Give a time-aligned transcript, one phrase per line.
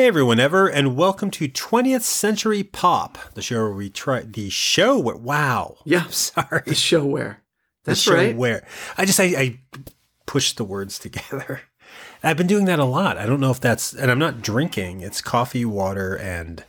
[0.00, 4.48] Hey everyone, ever, and welcome to 20th Century Pop, the show where we try the
[4.48, 6.04] show where wow, Yeah.
[6.06, 7.42] I'm sorry, The show where.
[7.84, 8.34] the show right.
[8.34, 8.66] where
[8.96, 9.60] I just I, I
[10.24, 11.60] push the words together.
[12.22, 13.18] I've been doing that a lot.
[13.18, 15.02] I don't know if that's, and I'm not drinking.
[15.02, 16.64] It's coffee, water, and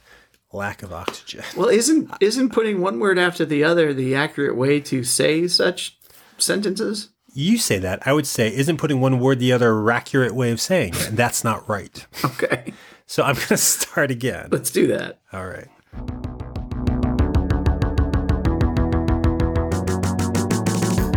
[0.51, 1.45] lack of oxygen.
[1.55, 5.97] Well, isn't isn't putting one word after the other the accurate way to say such
[6.37, 7.11] sentences?
[7.33, 8.05] You say that.
[8.05, 11.07] I would say, isn't putting one word the other accurate way of saying it?
[11.07, 12.05] And that's not right.
[12.25, 12.73] Okay,
[13.11, 14.47] So I'm going to start again.
[14.51, 15.19] let's do that.
[15.33, 15.67] All right.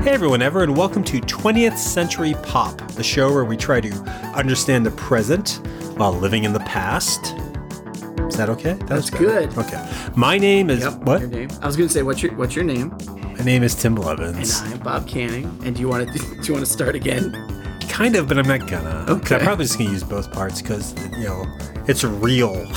[0.03, 3.93] Hey everyone, ever, and welcome to 20th Century Pop, the show where we try to
[4.35, 5.61] understand the present
[5.97, 7.33] while living in the past.
[8.27, 8.73] Is that okay?
[8.73, 9.57] That That's good.
[9.57, 9.89] Okay.
[10.17, 11.21] My name is what?
[11.21, 11.51] Your name?
[11.63, 12.93] I was going to say what's your what's your name?
[13.39, 15.45] My name is Tim And I'm Bob Canning.
[15.65, 17.64] And do you want to do you want to start again?
[17.95, 19.07] Kind of, but I'm not gonna.
[19.09, 19.37] Okay.
[19.37, 21.45] I'm probably just gonna use both parts because you know
[21.87, 22.55] it's real.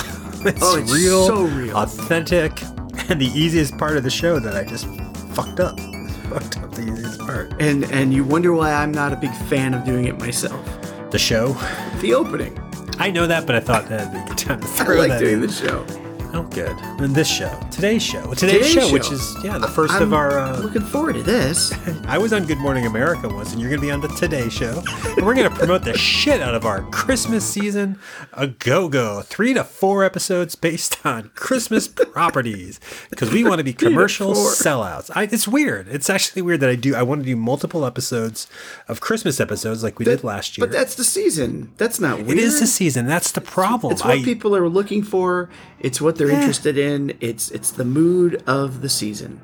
[0.46, 1.76] it's, Oh, it's real, so real.
[1.76, 2.62] authentic,
[3.10, 4.86] and the easiest part of the show that I just
[5.34, 5.80] fucked up.
[6.28, 7.54] Fucked up the easiest part.
[7.62, 10.62] And and you wonder why I'm not a big fan of doing it myself.
[11.10, 11.54] The show.
[12.02, 12.60] The opening.
[13.00, 15.10] I know that, but I thought that'd be a good time to throw I like
[15.12, 15.42] that doing in.
[15.42, 15.86] the show.
[16.34, 16.76] Oh, good.
[17.00, 18.94] And this show, today's show, today's, Today's show, show.
[18.94, 20.38] which is yeah the 1st I'm of our.
[20.40, 21.74] Uh, looking forward to this.
[22.08, 24.50] I was on Good Morning America once, and you're going to be on the Today
[24.50, 24.84] Show.
[25.16, 27.98] And we're going to promote the shit out of our Christmas season,
[28.34, 29.22] a go go.
[29.22, 35.10] Three to four episodes based on Christmas properties because we want to be commercial sellouts.
[35.16, 35.88] I, it's weird.
[35.88, 36.94] It's actually weird that I do.
[36.94, 38.48] I want to do multiple episodes
[38.88, 40.68] of Christmas episodes like we did last year.
[40.68, 41.72] But that's the season.
[41.78, 42.32] That's not weird.
[42.32, 43.06] it is the season.
[43.08, 43.94] That's the problem.
[43.94, 45.50] It's what I- people are looking for.
[45.80, 47.18] It's what they're interested in.
[47.22, 49.42] It's it's the mood of the season.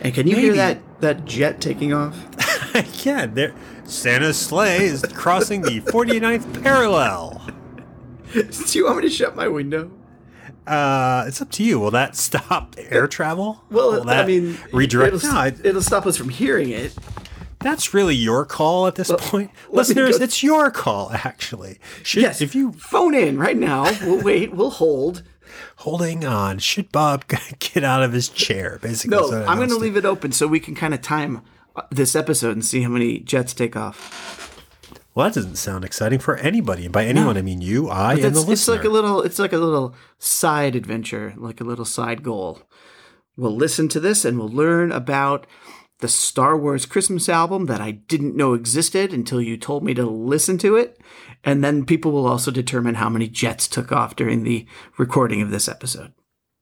[0.00, 2.16] And can you hear that that jet taking off?
[3.04, 3.54] yeah, there.
[3.84, 7.44] Santa's sleigh is crossing the 49th parallel.
[8.32, 9.90] Do you want me to shut my window?
[10.66, 11.80] Uh, it's up to you.
[11.80, 13.64] Will that stop air travel?
[13.70, 15.14] Well, Will that I mean, redirect.
[15.16, 16.94] It'll, No, I- it'll stop us from hearing it.
[17.58, 20.18] that's really your call at this point, let me listeners.
[20.18, 21.78] go- It's your call, actually.
[22.04, 22.40] Should, Yes.
[22.40, 24.54] if you phone in right now, we'll wait.
[24.54, 25.24] We'll hold.
[25.76, 27.24] Holding on, should Bob
[27.58, 28.78] get out of his chair?
[28.82, 31.42] Basically, No, I'm going to leave it open so we can kind of time
[31.76, 34.46] uh, this episode and see how many jets take off.
[35.14, 36.84] Well, that doesn't sound exciting for anybody.
[36.84, 39.22] And by anyone, I mean you, I, and the It's, it's like a little.
[39.22, 42.62] It's like a little side adventure, like a little side goal.
[43.36, 45.46] We'll listen to this and we'll learn about
[46.00, 50.04] the Star Wars Christmas album that I didn't know existed until you told me to
[50.06, 51.00] listen to it.
[51.44, 54.66] And then people will also determine how many jets took off during the
[54.98, 56.12] recording of this episode.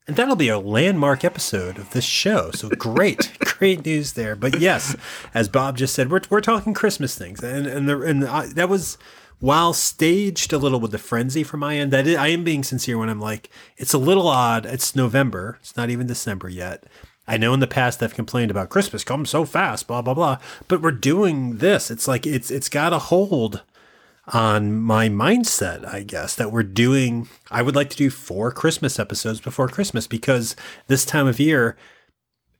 [0.07, 2.51] And that'll be a landmark episode of this show.
[2.53, 4.35] So great, great news there.
[4.35, 4.97] But yes,
[5.35, 8.71] as Bob just said, we're, we're talking Christmas things, and and the, and I, that
[8.71, 8.97] was
[9.39, 11.93] while staged a little with the frenzy from my end.
[11.93, 14.65] That is, I am being sincere when I'm like, it's a little odd.
[14.65, 15.59] It's November.
[15.61, 16.85] It's not even December yet.
[17.27, 20.39] I know in the past I've complained about Christmas comes so fast, blah blah blah.
[20.69, 21.91] But we're doing this.
[21.91, 23.63] It's like it's it's got a hold
[24.35, 27.29] on my mindset, I guess, that we're doing.
[27.51, 30.57] I would like to do four Christmas episodes before Christmas because
[30.87, 31.77] this time of year,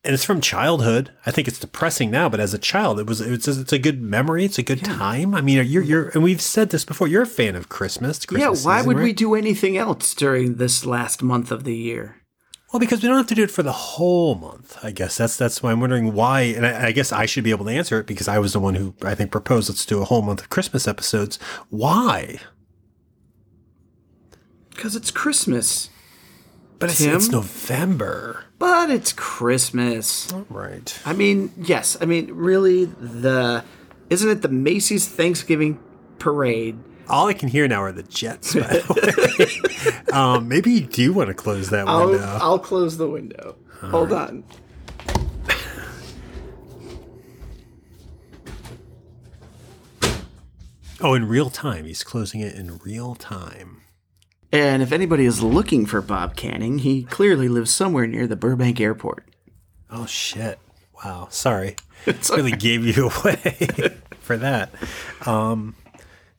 [0.05, 1.11] and it's from childhood.
[1.27, 4.01] I think it's depressing now, but as a child, it was it's it's a good
[4.01, 4.45] memory.
[4.45, 5.35] It's a good time.
[5.35, 7.09] I mean, you're you're and we've said this before.
[7.09, 8.25] You're a fan of Christmas.
[8.25, 11.77] Christmas yeah, why season, would we do anything else during this last month of the
[11.77, 12.18] year?
[12.73, 14.79] Well, because we don't have to do it for the whole month.
[14.83, 17.51] I guess that's that's why I'm wondering why, and I, I guess I should be
[17.51, 20.03] able to answer it because I was the one who I think proposed let's do
[20.03, 21.39] a whole month of Christmas episodes.
[21.71, 22.39] Why?
[24.71, 25.89] Because it's Christmas.
[26.79, 28.45] But it's, it's November.
[28.59, 30.33] But it's Christmas.
[30.49, 30.97] Right.
[31.05, 31.97] I mean, yes.
[32.01, 33.65] I mean, really, the
[34.11, 35.81] isn't it the Macy's Thanksgiving
[36.19, 36.79] parade?
[37.09, 38.55] All I can hear now are the jets.
[38.55, 42.39] By the way, um, maybe you do want to close that I'll, window.
[42.41, 43.57] I'll close the window.
[43.81, 44.45] Hold on.
[51.01, 53.83] oh, in real time, he's closing it in real time.
[54.51, 58.81] And if anybody is looking for Bob Canning, he clearly lives somewhere near the Burbank
[58.81, 59.25] Airport.
[59.91, 60.59] Oh shit!
[61.05, 64.71] Wow, sorry, It's really gave you away for that.
[65.27, 65.75] Um,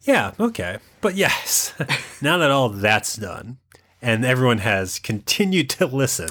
[0.04, 1.74] yeah, okay, but yes,
[2.22, 3.58] now that all that's done.
[4.02, 6.30] And everyone has continued to listen,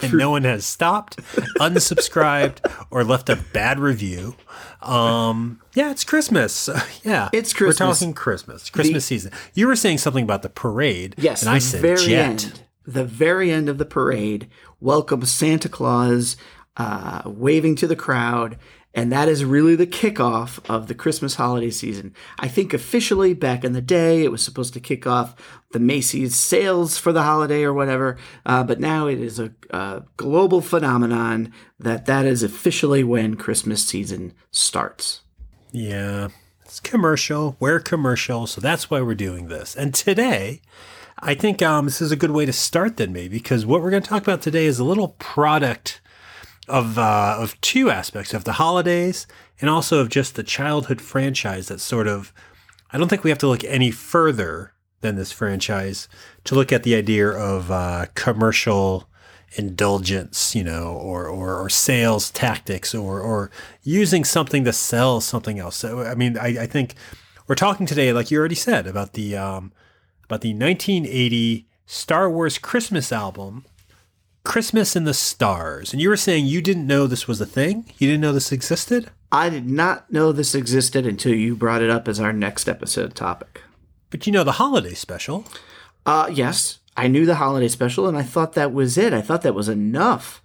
[0.00, 1.18] and no one has stopped,
[1.60, 4.36] unsubscribed, or left a bad review.
[4.80, 6.70] Um, yeah, it's Christmas.
[7.04, 7.80] yeah, It's Christmas.
[7.80, 9.32] We're talking Christmas, Christmas season.
[9.52, 11.14] You were saying something about the parade.
[11.18, 12.30] Yes, and I said very jet.
[12.30, 12.62] end.
[12.86, 14.48] The very end of the parade
[14.80, 16.38] welcomes Santa Claus
[16.78, 18.56] uh, waving to the crowd,
[18.92, 22.12] And that is really the kickoff of the Christmas holiday season.
[22.38, 25.36] I think officially back in the day, it was supposed to kick off
[25.70, 28.16] the Macy's sales for the holiday or whatever.
[28.44, 33.86] Uh, but now it is a, a global phenomenon that that is officially when Christmas
[33.86, 35.20] season starts.
[35.70, 36.28] Yeah,
[36.64, 37.56] it's commercial.
[37.60, 39.76] We're commercial, so that's why we're doing this.
[39.76, 40.62] And today,
[41.20, 43.90] I think um, this is a good way to start then, maybe, because what we're
[43.90, 46.00] going to talk about today is a little product
[46.70, 49.26] of uh, of two aspects of the holidays
[49.60, 52.32] and also of just the childhood franchise that sort of
[52.92, 56.08] I don't think we have to look any further than this franchise
[56.44, 59.08] to look at the idea of uh, commercial
[59.56, 63.50] indulgence, you know, or, or, or sales tactics or, or
[63.82, 65.76] using something to sell something else.
[65.76, 66.94] So, I mean, I, I think
[67.46, 69.72] we're talking today, like you already said, about the, um,
[70.24, 73.64] about the 1980 Star Wars Christmas album,
[74.44, 75.92] Christmas in the Stars.
[75.92, 77.84] And you were saying you didn't know this was a thing?
[77.98, 79.10] You didn't know this existed?
[79.32, 83.14] I did not know this existed until you brought it up as our next episode
[83.14, 83.62] topic.
[84.10, 85.44] But you know the holiday special.
[86.04, 89.12] Uh, yes, I knew the holiday special, and I thought that was it.
[89.12, 90.42] I thought that was enough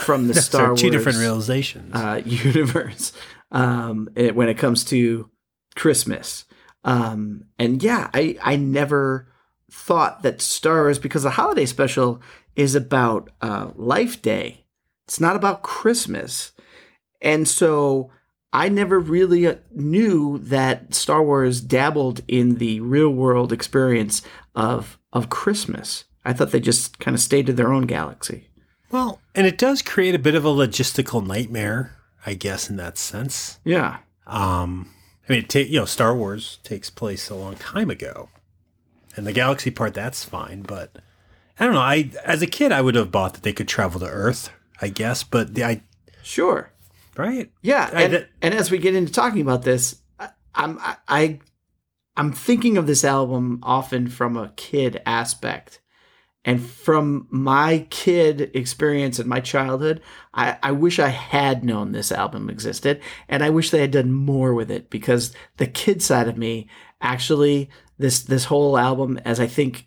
[0.00, 1.94] from the Star Wars two different realizations.
[1.94, 3.12] uh, universe
[3.50, 5.28] um, it, when it comes to
[5.74, 6.46] Christmas.
[6.84, 9.28] Um, and yeah, I I never
[9.70, 12.20] thought that Star Wars because the holiday special
[12.56, 14.64] is about uh, Life Day.
[15.06, 16.52] It's not about Christmas,
[17.20, 18.10] and so
[18.52, 24.22] I never really uh, knew that Star Wars dabbled in the real world experience
[24.54, 26.04] of of Christmas.
[26.24, 28.48] I thought they just kind of stayed to their own galaxy.
[28.90, 32.96] well, and it does create a bit of a logistical nightmare, I guess, in that
[32.96, 33.58] sense.
[33.64, 33.98] Yeah.
[34.26, 34.90] Um,
[35.28, 38.28] I mean, ta- you know, Star Wars takes place a long time ago,
[39.16, 40.62] and the galaxy part that's fine.
[40.62, 40.98] But
[41.58, 41.80] I don't know.
[41.80, 44.50] I as a kid, I would have bought that they could travel to Earth,
[44.80, 45.22] I guess.
[45.22, 45.82] But the I
[46.22, 46.72] Sure.
[47.16, 50.78] right, Yeah, I- and, that- and as we get into talking about this, I, I'm
[50.80, 51.38] I, I
[52.16, 55.80] I'm thinking of this album often from a kid aspect,
[56.44, 60.00] and from my kid experience in my childhood,
[60.34, 64.12] I, I wish I had known this album existed, and I wish they had done
[64.12, 66.68] more with it because the kid side of me
[67.00, 69.86] actually this this whole album, as I think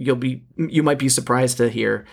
[0.00, 2.06] you'll be you might be surprised to hear,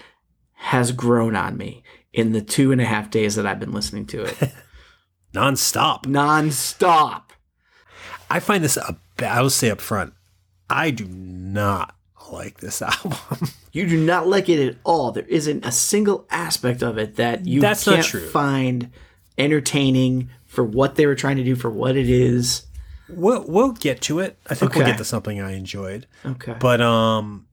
[0.54, 4.06] has grown on me in the two and a half days that I've been listening
[4.08, 4.38] to it
[5.34, 6.04] nonstop.
[6.04, 7.24] nonstop.
[8.30, 8.78] I find this.
[8.78, 10.14] A, I will say up front,
[10.70, 11.96] I do not
[12.32, 13.18] like this album.
[13.72, 15.12] You do not like it at all.
[15.12, 18.28] There isn't a single aspect of it that you That's not can't true.
[18.30, 18.92] find
[19.38, 22.66] entertaining for what they were trying to do for what it is.
[23.10, 24.38] we'll we'll get to it.
[24.50, 26.08] I think we'll get to something I enjoyed.
[26.26, 26.56] Okay.
[26.60, 27.47] But um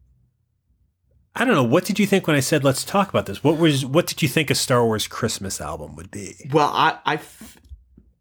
[1.37, 1.65] I don't know.
[1.65, 3.43] What did you think when I said let's talk about this?
[3.43, 6.35] What was what did you think a Star Wars Christmas album would be?
[6.53, 7.19] Well, I,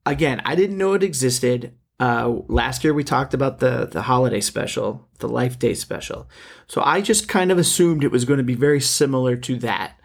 [0.06, 1.76] again, I didn't know it existed.
[2.00, 6.28] Uh, last year we talked about the the holiday special, the Life Day special.
[6.68, 10.00] So I just kind of assumed it was going to be very similar to that,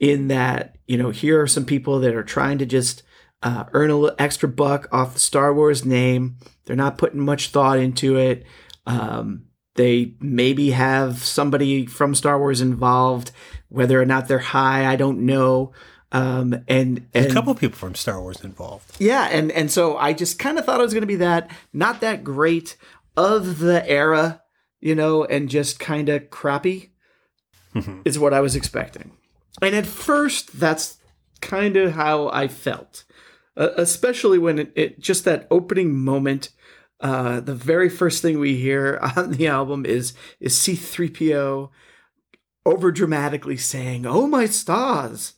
[0.00, 3.04] in that you know here are some people that are trying to just
[3.42, 6.38] uh, earn a little extra buck off the Star Wars name.
[6.64, 8.44] They're not putting much thought into it.
[8.84, 9.44] Um,
[9.78, 13.30] they maybe have somebody from Star Wars involved,
[13.68, 15.72] whether or not they're high, I don't know.
[16.10, 18.96] Um, and, and a couple people from Star Wars involved.
[18.98, 21.50] yeah, and and so I just kind of thought it was going to be that,
[21.72, 22.76] not that great
[23.16, 24.42] of the era,
[24.80, 26.90] you know, and just kind of crappy
[28.04, 29.12] is what I was expecting.
[29.62, 30.98] And at first, that's
[31.40, 33.04] kind of how I felt,
[33.56, 36.50] uh, especially when it, it just that opening moment.
[37.00, 41.70] Uh, the very first thing we hear on the album is is C3PO
[42.66, 45.34] over dramatically saying, "Oh my stars."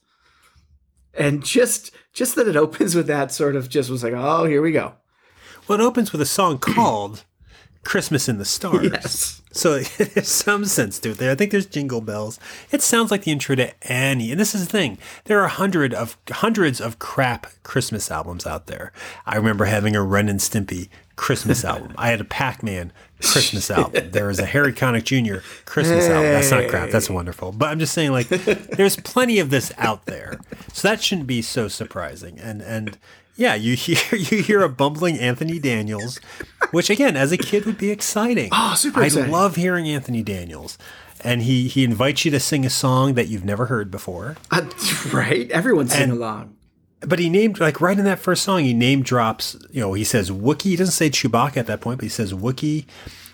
[1.13, 4.63] and just just that it opens with that sort of just was like oh here
[4.63, 4.95] we go
[5.67, 7.25] Well, it opens with a song called
[7.85, 8.85] Christmas in the Stars.
[8.93, 11.31] yes So there's some sense to it there.
[11.31, 12.39] I think there's jingle bells.
[12.71, 14.31] It sounds like the intro to Annie.
[14.31, 14.99] And this is the thing.
[15.25, 18.93] There are hundred of hundreds of crap Christmas albums out there.
[19.27, 21.95] I remember having a Ren and Stimpy Christmas album.
[21.99, 24.11] I had a Pac-Man Christmas album.
[24.11, 25.45] There was a Harry Connick Jr.
[25.67, 26.33] Christmas album.
[26.33, 26.91] That's not crap.
[26.91, 27.53] That's wonderful.
[27.53, 30.41] But I'm just saying, like, there's plenty of this out there.
[30.73, 32.39] So that shouldn't be so surprising.
[32.39, 32.97] And and
[33.41, 36.19] yeah, you hear you hear a bumbling Anthony Daniels,
[36.73, 38.51] which again, as a kid would be exciting.
[38.53, 39.31] Oh, super I exciting.
[39.33, 40.77] love hearing Anthony Daniels.
[41.23, 44.37] And he he invites you to sing a song that you've never heard before.
[44.51, 44.63] Uh,
[45.13, 46.55] right everyone sing along
[47.01, 50.05] But he named like right in that first song, he name drops, you know, he
[50.05, 50.63] says Wookie.
[50.63, 52.85] He doesn't say Chewbacca at that point, but he says Wookie.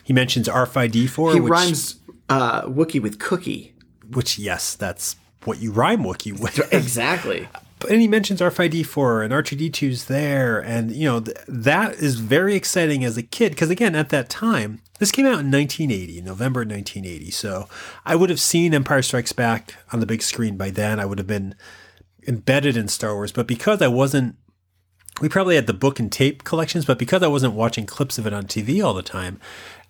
[0.05, 1.97] He mentions R5D4, he which, rhymes
[2.29, 3.73] uh wookie with cookie
[4.13, 6.73] which yes, that's what you rhyme Wookie with.
[6.73, 7.49] exactly
[7.89, 13.05] and he mentions R5D4 and R2D2's there, and you know th- that is very exciting
[13.05, 17.31] as a kid because again at that time this came out in 1980, November 1980.
[17.31, 17.69] So
[18.05, 20.99] I would have seen Empire Strikes Back on the big screen by then.
[20.99, 21.55] I would have been
[22.27, 24.37] embedded in Star Wars, but because I wasn't,
[25.21, 28.27] we probably had the book and tape collections, but because I wasn't watching clips of
[28.27, 29.39] it on TV all the time,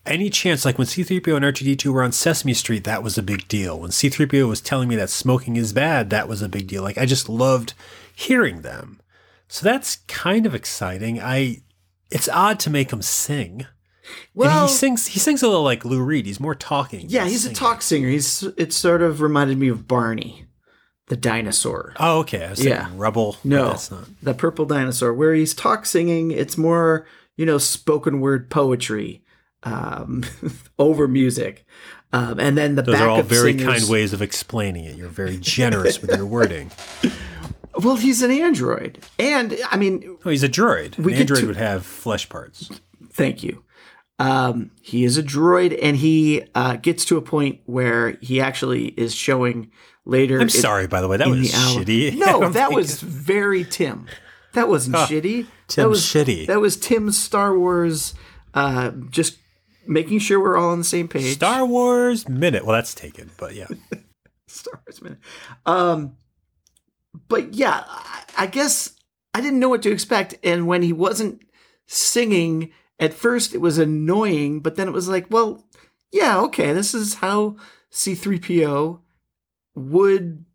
[0.07, 3.47] any chance, like when C3PO and R2D2 were on Sesame Street, that was a big
[3.49, 3.79] deal.
[3.81, 6.83] When C3PO was telling me that smoking is bad, that was a big deal.
[6.83, 7.75] Like I just loved
[8.15, 9.01] hearing them.
[9.49, 11.21] So that's kind of exciting.
[11.21, 11.63] I
[12.11, 13.67] it's odd to make him sing.
[14.35, 16.27] Well, and he sings he sings a little like Lou Reed.
[16.27, 17.07] He's more talking.
[17.09, 18.09] yeah, he's a talk singer.
[18.09, 20.45] He's it sort of reminded me of Barney,
[21.09, 21.95] the dinosaur.
[21.99, 22.45] Oh, okay.
[22.45, 22.83] I was Yeah.
[22.85, 23.37] thinking Rebel.
[23.43, 24.05] No, that's not.
[24.23, 26.31] the purple dinosaur, where he's talk singing.
[26.31, 29.23] It's more, you know, spoken word poetry
[29.67, 30.25] um,
[30.79, 31.67] over music,
[32.15, 34.97] um, and then the Those are all very singers- kind ways of explaining it.
[34.97, 36.71] You're very generous with your wording.
[37.79, 40.97] Well, he's an android, and I mean, Oh, he's a droid.
[40.97, 42.71] An android to- would have flesh parts.
[43.13, 43.65] thank you.
[44.19, 48.87] Um, he is a droid, and he uh, gets to a point where he actually
[48.99, 49.71] is showing
[50.07, 50.37] later.
[50.37, 51.19] I'm in- sorry, by the way.
[51.19, 52.15] That was shitty.
[52.19, 54.07] No, that think- was very Tim.
[54.55, 55.47] That wasn't shitty.
[55.75, 56.47] that was shitty.
[56.47, 58.15] That was Tim's Star Wars.
[58.55, 59.37] Uh, just
[59.89, 61.35] making sure we're all on the same page.
[61.35, 62.65] Star Wars minute.
[62.65, 63.69] Well, that's taken, but yeah.
[64.47, 65.19] Star Wars minute.
[65.65, 66.17] Um,
[67.29, 68.95] but yeah, I, I guess
[69.35, 71.43] I didn't know what to expect, and when he wasn't
[71.87, 75.67] singing, at first it was annoying, but then it was like, well,
[76.11, 77.57] yeah, okay, this is how
[77.93, 79.01] C3PO
[79.75, 80.46] would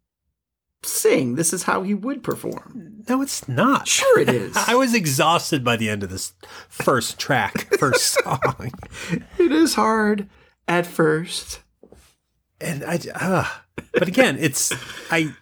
[0.84, 1.36] sing.
[1.36, 3.04] This is how he would perform.
[3.08, 3.88] No, it's not.
[3.88, 4.56] Sure, it is.
[4.68, 6.34] I was exhausted by the end of this
[6.70, 8.72] first track, first song.
[9.38, 10.30] It is hard
[10.68, 11.60] at first.
[12.60, 13.48] and I, uh,
[13.94, 14.72] but again, it's
[15.12, 15.34] I.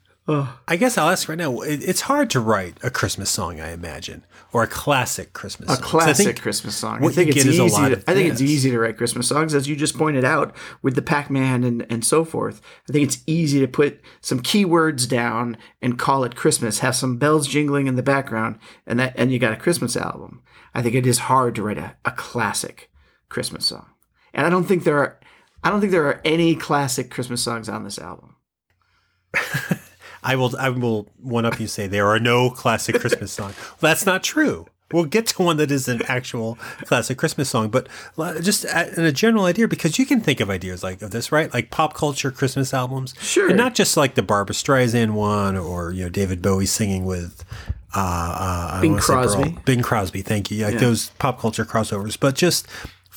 [0.68, 1.62] I guess I'll ask right now.
[1.62, 5.76] It, it's hard to write a Christmas song, I imagine, or a classic Christmas A
[5.76, 5.84] song.
[5.84, 7.06] classic I think Christmas song.
[7.06, 7.90] I think it's get is a easy.
[7.90, 10.56] To, of I think it's easy to write Christmas songs, as you just pointed out
[10.82, 12.62] with the Pac-Man and and so forth.
[12.90, 16.80] I think it's easy to put some keywords down and call it Christmas.
[16.80, 20.42] Have some bells jingling in the background, and that and you got a Christmas album.
[20.74, 22.90] I think it is hard to write a, a classic
[23.30, 23.88] Christmas song,
[24.34, 25.20] and I don't think there are.
[25.64, 28.38] I don't think there are any classic Christmas songs on this album.
[30.24, 33.56] I will I will one up you say there are no classic Christmas songs.
[33.82, 34.68] Well, that's not true.
[34.92, 37.88] We'll get to one that is an actual classic Christmas song, but
[38.42, 41.54] just a, a general idea because you can think of ideas like of this, right?
[41.54, 43.50] Like pop culture Christmas albums, Sure.
[43.50, 47.46] and not just like the Barbra Streisand one or you know David Bowie singing with
[47.96, 48.00] uh,
[48.80, 49.58] uh, Bing wanna say Burl- Crosby.
[49.66, 50.66] Bing Crosby, thank you.
[50.66, 52.66] Like those pop culture crossovers, but just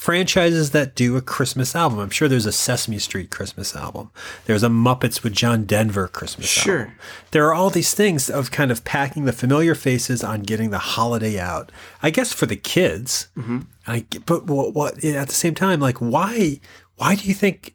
[0.02, 2.00] franchises that do a Christmas album.
[2.00, 4.11] I'm sure there's a Sesame Street Christmas album.
[4.47, 6.78] There's a Muppets with John Denver Christmas Sure.
[6.80, 6.94] album.
[7.30, 10.78] There are all these things of kind of packing the familiar faces on getting the
[10.80, 11.71] holiday out.
[12.02, 13.28] I guess for the kids.
[13.37, 13.61] Hmm.
[13.87, 16.61] I but what, what at the same time like why
[16.97, 17.75] why do you think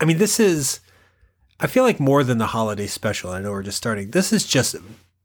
[0.00, 0.78] I mean this is
[1.58, 3.30] I feel like more than the holiday special.
[3.32, 4.12] I know we're just starting.
[4.12, 4.76] This is just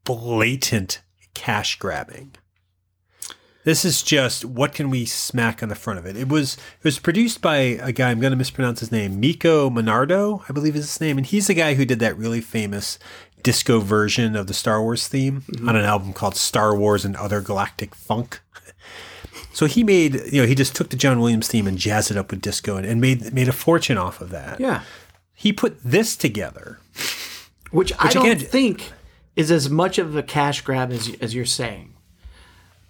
[0.04, 1.02] blatant
[1.34, 2.32] cash grabbing.
[3.66, 6.16] This is just what can we smack on the front of it.
[6.16, 9.68] It was it was produced by a guy I'm going to mispronounce his name, Meco
[9.68, 13.00] Monardo, I believe is his name, and he's the guy who did that really famous
[13.42, 15.68] disco version of the Star Wars theme mm-hmm.
[15.68, 18.40] on an album called Star Wars and Other Galactic Funk.
[19.52, 22.16] So he made, you know, he just took the John Williams theme and jazzed it
[22.16, 24.60] up with disco and, and made made a fortune off of that.
[24.60, 24.82] Yeah,
[25.34, 26.78] He put this together.
[27.72, 28.92] which, I don't think
[29.34, 31.94] is as much of a cash grab as as you're saying.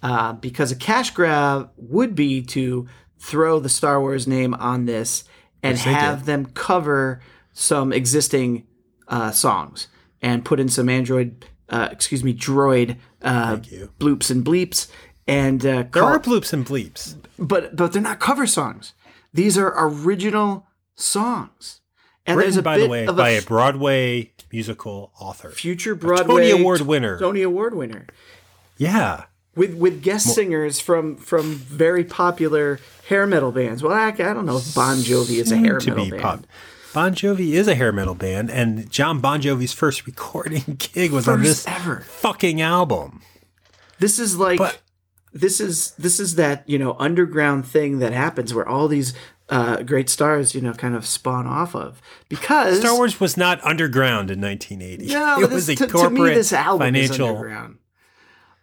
[0.07, 2.87] Uh, because a cash grab would be to
[3.19, 5.25] throw the Star Wars name on this
[5.61, 7.21] and have them cover
[7.51, 8.65] some existing
[9.09, 9.87] uh, songs
[10.21, 13.57] and put in some Android, uh, excuse me, Droid uh,
[13.99, 14.89] bloops and bleeps
[15.27, 17.15] and uh, There are bloops and bleeps.
[17.37, 18.93] but but they're not cover songs.
[19.33, 21.81] These are original songs.
[22.25, 25.49] And Written, a by the way, by a a Broadway musical author.
[25.51, 27.19] future Broadway Tony Award winner.
[27.19, 28.07] Tony Award winner.
[28.77, 29.25] Yeah.
[29.57, 33.83] With with guest singers from from very popular hair metal bands.
[33.83, 36.21] Well, I, I don't know if Bon Jovi is a hair metal band.
[36.21, 36.47] pop.
[36.93, 41.27] Bon Jovi is a hair metal band, and Jon Bon Jovi's first recording gig was
[41.27, 42.01] on this ever.
[42.01, 43.21] fucking album.
[43.99, 44.79] This is like But-
[45.33, 49.13] this is this is that you know underground thing that happens where all these
[49.49, 53.63] uh, great stars you know kind of spawn off of because Star Wars was not
[53.63, 55.07] underground in 1980.
[55.13, 57.13] No, it this, was a to, corporate to me this album financial.
[57.27, 57.77] is underground.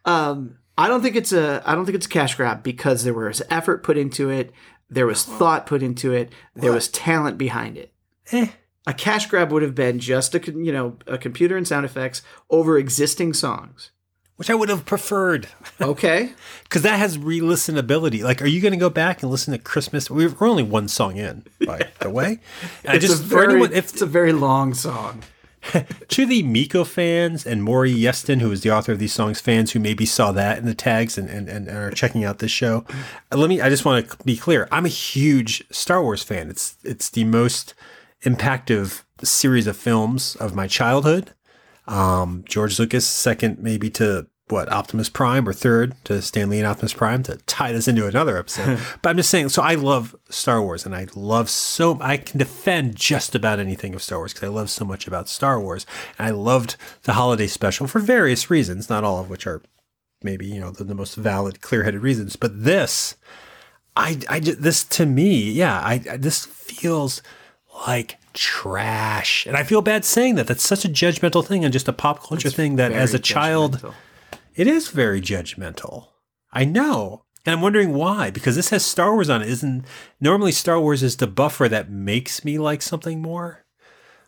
[0.05, 3.15] Um, I don't think it's a I don't think it's a cash grab because there
[3.15, 4.53] was effort put into it,
[4.91, 7.93] there was thought put into it, there was talent behind it.
[8.33, 8.49] Eh,
[8.87, 12.23] A cash grab would have been just a you know a computer and sound effects
[12.51, 13.91] over existing songs.
[14.37, 15.47] which I would have preferred
[15.81, 16.33] Okay.
[16.65, 18.25] because that has re-listenability.
[18.25, 20.11] Like, are you going to go back and listen to Christmas?
[20.11, 22.41] We're only one song in, by the way.
[22.89, 25.23] I just for very, anyone, if it's a very long song.
[26.09, 29.73] to the Meco fans and Maury Yeston, who is the author of these songs, fans
[29.73, 32.85] who maybe saw that in the tags and, and, and are checking out this show,
[33.33, 33.61] uh, let me.
[33.61, 34.69] I just want to be clear.
[34.71, 36.51] I'm a huge Star Wars fan.
[36.51, 37.75] It's it's the most
[38.23, 41.33] impactful series of films of my childhood.
[41.87, 46.93] Um, George Lucas, second maybe to what Optimus Prime, or third to Stanley and Optimus
[46.93, 48.79] Prime to tie this into another episode.
[49.03, 49.49] but I'm just saying.
[49.49, 53.95] So I love Star Wars, and I love so I can defend just about anything
[53.95, 55.87] of Star Wars because I love so much about Star Wars,
[56.19, 59.63] and I loved the holiday special for various reasons, not all of which are
[60.23, 62.37] maybe you know the, the most valid, clear-headed reasons.
[62.37, 63.17] But this,
[63.97, 67.23] I, I this to me, yeah, I I- this feels
[67.89, 70.47] like trash, and I feel bad saying that.
[70.47, 73.23] That's such a judgmental thing and just a pop culture thing that as a Very
[73.23, 73.95] child.
[74.55, 76.09] It is very judgmental.
[76.53, 77.25] I know.
[77.45, 79.49] And I'm wondering why, because this has Star Wars on it.
[79.49, 79.85] Isn't
[80.21, 83.65] normally Star Wars is the buffer that makes me like something more.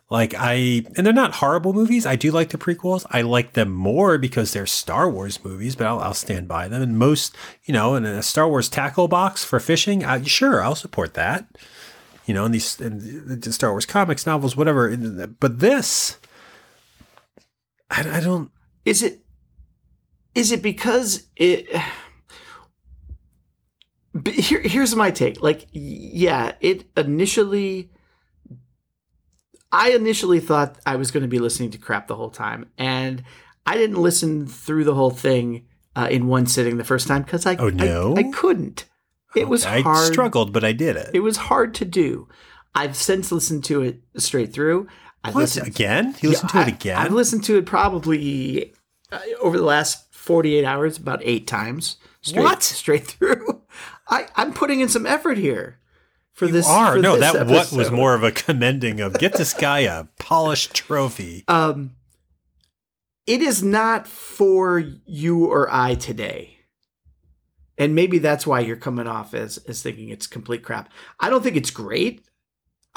[0.09, 2.05] Like I and they're not horrible movies.
[2.05, 3.05] I do like the prequels.
[3.11, 6.81] I like them more because they're Star Wars movies, but I'll, I'll stand by them.
[6.81, 10.75] And most, you know, in a Star Wars tackle box for fishing, I, sure, I'll
[10.75, 11.47] support that.
[12.25, 14.95] You know, in these in the Star Wars comics, novels, whatever.
[15.39, 16.17] But this,
[17.89, 18.51] I, I don't.
[18.85, 19.21] Is it
[20.37, 21.67] is it because it
[24.33, 27.91] here, here's my take like yeah it initially
[29.71, 33.23] i initially thought i was going to be listening to crap the whole time and
[33.65, 35.65] i didn't listen through the whole thing
[35.95, 38.13] uh, in one sitting the first time because I, Oh, no?
[38.15, 38.85] I, I couldn't
[39.35, 39.85] it was hard.
[39.85, 41.09] I struggled, but I did it.
[41.13, 42.27] it was hard to do
[42.75, 44.87] i've since listened to it straight through
[45.23, 46.15] What listened again?
[46.21, 46.97] You listened to it again?
[46.97, 48.73] I've listened to it probably
[49.11, 51.95] uh, over the last 48 hours about eight times.
[52.21, 52.61] Straight, What?
[52.61, 53.63] Straight through.
[54.09, 55.79] I, I'm putting in some effort here
[56.33, 56.67] for you this.
[56.67, 57.17] are for no.
[57.17, 61.45] this That what was more of a commending of get this guy a polished trophy.
[61.47, 61.91] Um,
[63.25, 66.59] it is not for you or I today.
[67.77, 70.89] And maybe that's why you're coming off as, as thinking it's complete crap.
[71.19, 72.25] I don't think it's great.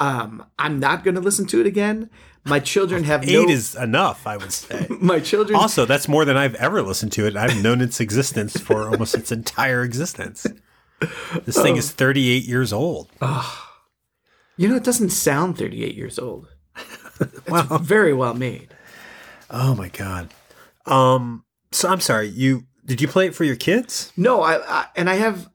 [0.01, 2.09] Um, I'm not going to listen to it again.
[2.43, 3.47] My children have Eight no.
[3.47, 4.87] is enough, I would say.
[4.99, 7.35] my children also, that's more than I've ever listened to it.
[7.37, 10.47] I've known its existence for almost its entire existence.
[11.45, 11.77] This thing Oh.
[11.77, 13.09] is 38 years old.
[14.57, 16.47] You know, it doesn't sound 38 years old.
[17.47, 17.77] Wow.
[17.79, 18.69] Very well made.
[19.49, 20.29] Oh my god.
[20.85, 21.45] Um.
[21.71, 22.27] So I'm sorry.
[22.27, 24.11] You did you play it for your kids?
[24.17, 25.47] No, I, I and I have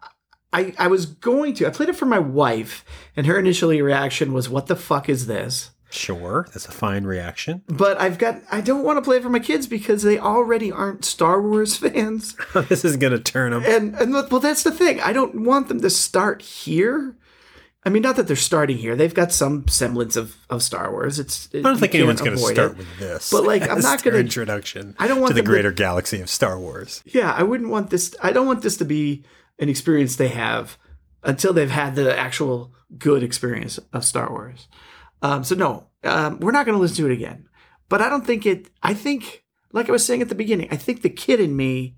[0.52, 1.66] I I was going to.
[1.66, 2.84] I played it for my wife
[3.16, 5.70] and her initial reaction was what the fuck is this?
[5.88, 7.62] Sure, that's a fine reaction.
[7.68, 10.70] But I've got I don't want to play it for my kids because they already
[10.72, 12.36] aren't Star Wars fans.
[12.68, 13.64] this is gonna turn them.
[13.64, 15.00] And and well that's the thing.
[15.00, 17.16] I don't want them to start here.
[17.84, 18.96] I mean, not that they're starting here.
[18.96, 21.20] They've got some semblance of, of Star Wars.
[21.20, 22.78] It's I don't think anyone's going to start It.
[22.78, 23.30] with this.
[23.30, 24.96] But, like, I'm not gonna- introduction.
[24.98, 27.04] I don't want to the them to- greater galaxy of Star Wars.
[27.06, 28.12] Yeah, I wouldn't want this.
[28.20, 29.22] I don't want this to be
[29.58, 30.78] an experience they have
[31.22, 34.68] until they've had the actual good experience of Star Wars.
[35.22, 37.48] Um, so no, um, we're not going to listen to it again.
[37.88, 38.70] But I don't think it.
[38.82, 41.96] I think, like I was saying at the beginning, I think the kid in me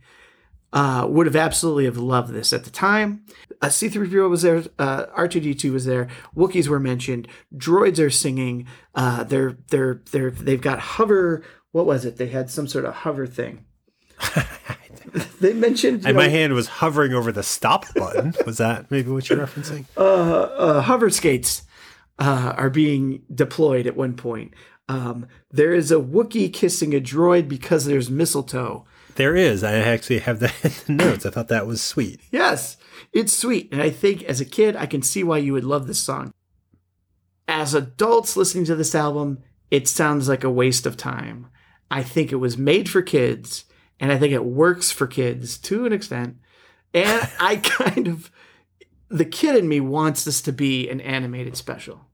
[0.72, 3.24] uh, would have absolutely have loved this at the time.
[3.62, 4.64] Uh, C3PO was there.
[4.78, 6.08] Uh, R2D2 was there.
[6.36, 7.26] Wookiees were mentioned.
[7.54, 8.66] Droids are singing.
[8.94, 11.42] Uh, they're they're they're they've got hover.
[11.72, 12.16] What was it?
[12.16, 13.64] They had some sort of hover thing.
[15.40, 18.34] they mentioned And know, my hand was hovering over the stop button.
[18.46, 19.84] Was that maybe what you're referencing?
[19.96, 21.62] uh, uh, hover skates
[22.18, 24.54] uh, are being deployed at one point.
[24.88, 28.86] Um, there is a Wookiee kissing a droid because there's mistletoe.
[29.16, 29.64] There is.
[29.64, 31.26] I actually have that in the notes.
[31.26, 32.20] I thought that was sweet.
[32.30, 32.76] Yes,
[33.12, 33.68] it's sweet.
[33.72, 36.32] And I think as a kid, I can see why you would love this song.
[37.46, 41.48] As adults listening to this album, it sounds like a waste of time.
[41.90, 43.64] I think it was made for kids,
[44.00, 46.36] and I think it works for kids to an extent.
[46.94, 48.30] And I kind of,
[49.08, 52.06] the kid in me wants this to be an animated special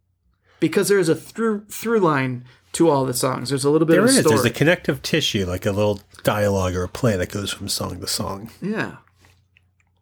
[0.61, 3.51] because there is a through through line to all the songs.
[3.51, 4.19] There's a little bit There of is.
[4.19, 4.35] story.
[4.37, 8.01] There's a connective tissue, like a little dialogue or a play that goes from song
[8.01, 8.51] to song.
[8.61, 8.97] yeah,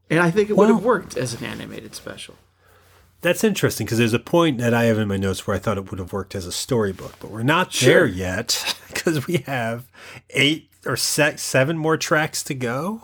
[0.09, 2.35] and I think it would have worked as an animated special.
[3.21, 5.79] That's interesting because there's a point that I have in my notes where I thought
[5.79, 7.89] it would have worked as a storybook, but we're not Sure.
[7.95, 9.85] there yet because we have
[10.31, 13.03] eight or se- seven more tracks to go.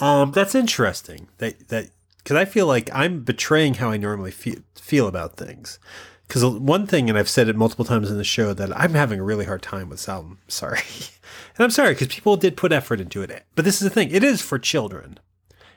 [0.00, 1.28] Um, that's interesting.
[1.38, 5.78] That that because I feel like I'm betraying how I normally feel feel about things.
[6.26, 9.20] because one thing, and I've said it multiple times in the show, that I'm having
[9.20, 10.38] a really hard time with this album.
[10.48, 10.78] Sorry.
[11.56, 13.44] and I'm sorry because people did put effort into it.
[13.54, 15.18] But this is the thing it is for children.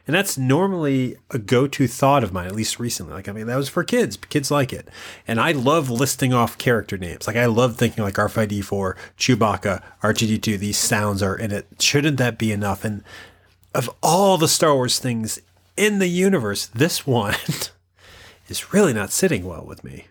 [0.06, 3.13] And that's normally a go to thought of mine, at least recently.
[3.13, 4.18] Like, I mean, that was for kids.
[4.18, 4.89] Kids like it.
[5.26, 7.26] And I love listing off character names.
[7.26, 11.68] Like, I love thinking like R5D4, Chewbacca, R2D2, these sounds are in it.
[11.80, 12.84] Shouldn't that be enough?
[12.84, 13.04] And
[13.74, 15.39] of all the Star Wars things
[15.78, 17.36] in the universe, this one
[18.50, 20.08] is really not sitting well with me.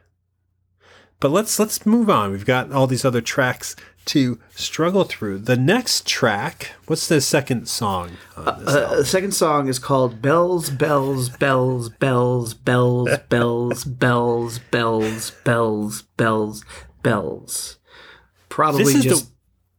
[1.20, 2.32] But let's let's move on.
[2.32, 5.38] We've got all these other tracks to struggle through.
[5.38, 8.12] The next track, what's the second song?
[8.36, 14.58] On this Uh, the second song is called Bells, Bells, Bells, Bells, Bells, Bells, Bells,
[14.58, 16.64] Bells, Bells, Bells,
[17.02, 17.78] Bells.
[18.48, 19.30] Probably just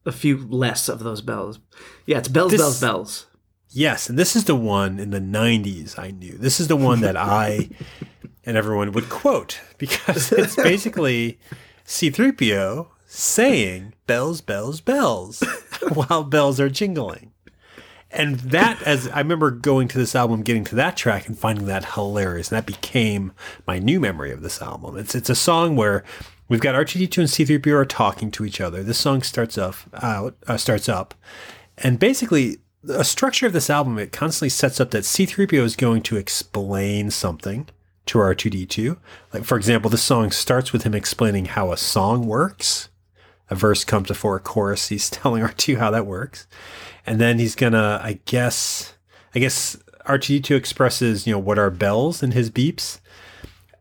[0.06, 1.60] a few less of those bells.
[2.06, 3.26] Yeah, it's Bells, Bells, Bells.
[3.70, 6.38] Yes, and this is the one in the 90s I knew.
[6.38, 7.70] This is the one that I
[8.46, 11.40] and everyone would quote because it's basically
[11.86, 15.44] C3PO saying bells, bells, bells
[15.94, 17.32] while bells are jingling.
[18.10, 21.66] And that, as I remember going to this album, getting to that track and finding
[21.66, 23.32] that hilarious, and that became
[23.66, 24.98] my new memory of this album.
[24.98, 26.04] It's it's a song where
[26.48, 28.84] we've got R2D2 and C3PO are talking to each other.
[28.84, 31.16] This song starts up, out, uh, starts up,
[31.78, 32.58] and basically
[32.90, 37.10] a structure of this album it constantly sets up that C3PO is going to explain
[37.10, 37.68] something
[38.08, 38.98] to R2D2.
[39.34, 42.90] Like for example, the song starts with him explaining how a song works.
[43.50, 44.90] A verse comes before a chorus.
[44.90, 46.48] He's telling R2 how that works.
[47.06, 48.94] And then he's gonna, I guess,
[49.36, 53.00] I guess R2D2 expresses, you know, what are bells and his beeps.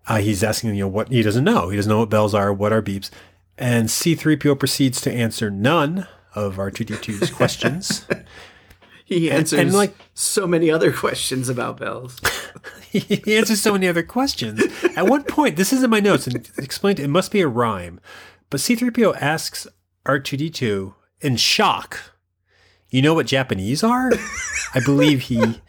[0.09, 1.68] Uh, he's asking, you know, what he doesn't know.
[1.68, 3.11] He doesn't know what bells are, what are beeps.
[3.57, 8.07] And C3PO proceeds to answer none of R2D2's questions.
[9.05, 12.20] He answers and like- so many other questions about bells.
[12.90, 14.62] he answers so many other questions.
[14.96, 18.01] At one point, this isn't my notes and explained it must be a rhyme,
[18.53, 19.67] but C3PO asks
[20.05, 22.12] R2D2 in shock,
[22.91, 24.12] You know what Japanese are?
[24.75, 25.62] I believe he,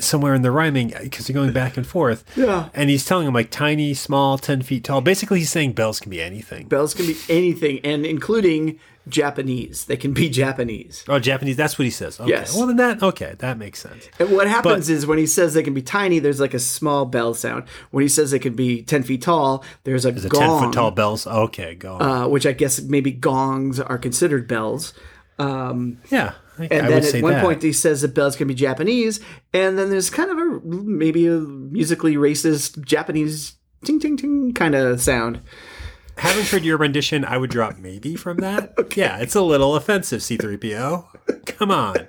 [0.00, 2.24] somewhere in the rhyming, uh, because they're going back and forth.
[2.34, 2.70] Yeah.
[2.72, 5.02] And he's telling him like tiny, small, 10 feet tall.
[5.02, 6.66] Basically, he's saying bells can be anything.
[6.66, 9.84] Bells can be anything, and including Japanese.
[9.86, 11.04] They can be Japanese.
[11.08, 12.20] Oh, Japanese, that's what he says.
[12.20, 12.30] Okay.
[12.30, 12.54] Yes.
[12.56, 14.08] Well, then that, okay, that makes sense.
[14.18, 17.04] And what happens is when he says they can be tiny, there's like a small
[17.04, 17.64] bell sound.
[17.90, 20.40] When he says they can be 10 feet tall, there's a The gong.
[20.40, 21.26] 10 foot tall bells.
[21.26, 22.02] Okay, go on.
[22.02, 24.94] uh, which I guess maybe gongs are considered bells.
[25.38, 26.34] Um, yeah.
[26.58, 27.42] I, and I then would at one that.
[27.44, 29.20] point he says that bells can be Japanese,
[29.54, 34.74] and then there's kind of a maybe a musically racist Japanese ting ting ting kind
[34.74, 35.40] of sound.
[36.16, 38.74] Having heard your rendition, I would drop maybe from that.
[38.96, 41.46] Yeah, it's a little offensive, C3PO.
[41.46, 42.06] Come on.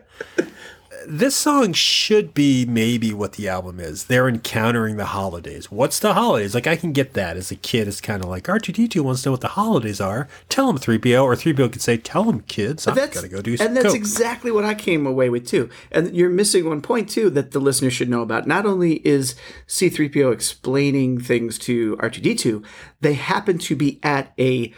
[1.07, 4.05] This song should be maybe what the album is.
[4.05, 5.71] They're encountering the holidays.
[5.71, 6.55] What's the holidays?
[6.55, 7.87] Like, I can get that as a kid.
[7.87, 10.27] It's kind of like R2D2 wants to know what the holidays are.
[10.49, 12.87] Tell him 3PO, or 3PO could say, Tell him, kids.
[12.87, 15.47] I've got to go do some and that's coke." exactly what I came away with
[15.47, 15.69] too.
[15.91, 18.47] And you're missing one point too that the listener should know about.
[18.47, 19.35] Not only is
[19.67, 22.63] C3PO explaining things to R2D2,
[23.01, 24.73] they happen to be at a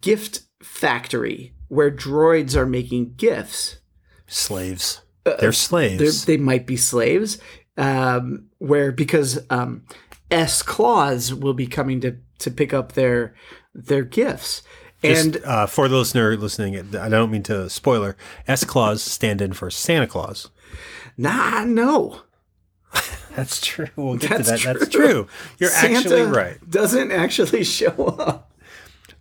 [0.00, 3.78] gift factory where droids are making gifts.
[4.26, 5.01] Slaves.
[5.24, 6.24] Uh, They're slaves.
[6.24, 7.38] They're, they might be slaves,
[7.76, 9.84] um, where because um,
[10.30, 13.34] S Claus will be coming to to pick up their
[13.74, 14.62] their gifts.
[15.04, 18.16] Just, and uh, for the listener listening, I don't mean to spoiler.
[18.46, 20.50] S Claus stand in for Santa Claus.
[21.16, 22.22] nah, no,
[23.36, 23.88] That's true.
[23.96, 24.78] We'll get That's to that.
[24.78, 25.06] That's true.
[25.06, 25.28] true.
[25.58, 26.70] You're Santa actually right.
[26.70, 28.51] Doesn't actually show up.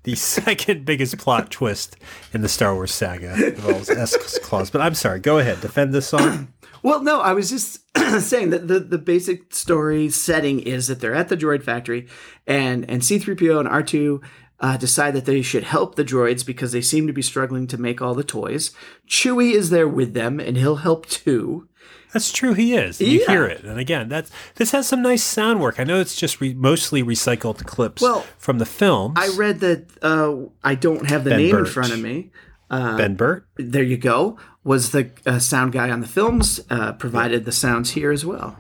[0.04, 1.98] The second biggest plot twist
[2.34, 4.70] in the Star Wars saga involves S Claus.
[4.70, 5.20] But I'm sorry.
[5.20, 5.62] Go ahead.
[5.62, 6.50] Defend this song.
[6.84, 7.80] Well, no, I was just
[8.22, 12.08] saying that the, the basic story setting is that they're at the droid factory,
[12.48, 14.20] and and C-3PO and R2
[14.62, 17.78] uh, decide that they should help the droids because they seem to be struggling to
[17.78, 18.72] make all the toys.
[19.08, 21.68] Chewie is there with them, and he'll help too.
[22.14, 22.54] That's true.
[22.54, 23.00] He is.
[23.00, 23.32] And You Yeah.
[23.32, 23.64] hear it.
[23.64, 25.80] And again, that's this has some nice sound work.
[25.80, 29.14] I know it's just re- mostly recycled clips Well, from the film.
[29.16, 32.32] I read that uh, I don't have the Ben name in front of me.
[32.70, 33.46] ben Burtt.
[33.58, 34.38] There you go.
[34.64, 38.58] Was the uh, sound guy on the films uh, provided the sounds here as well?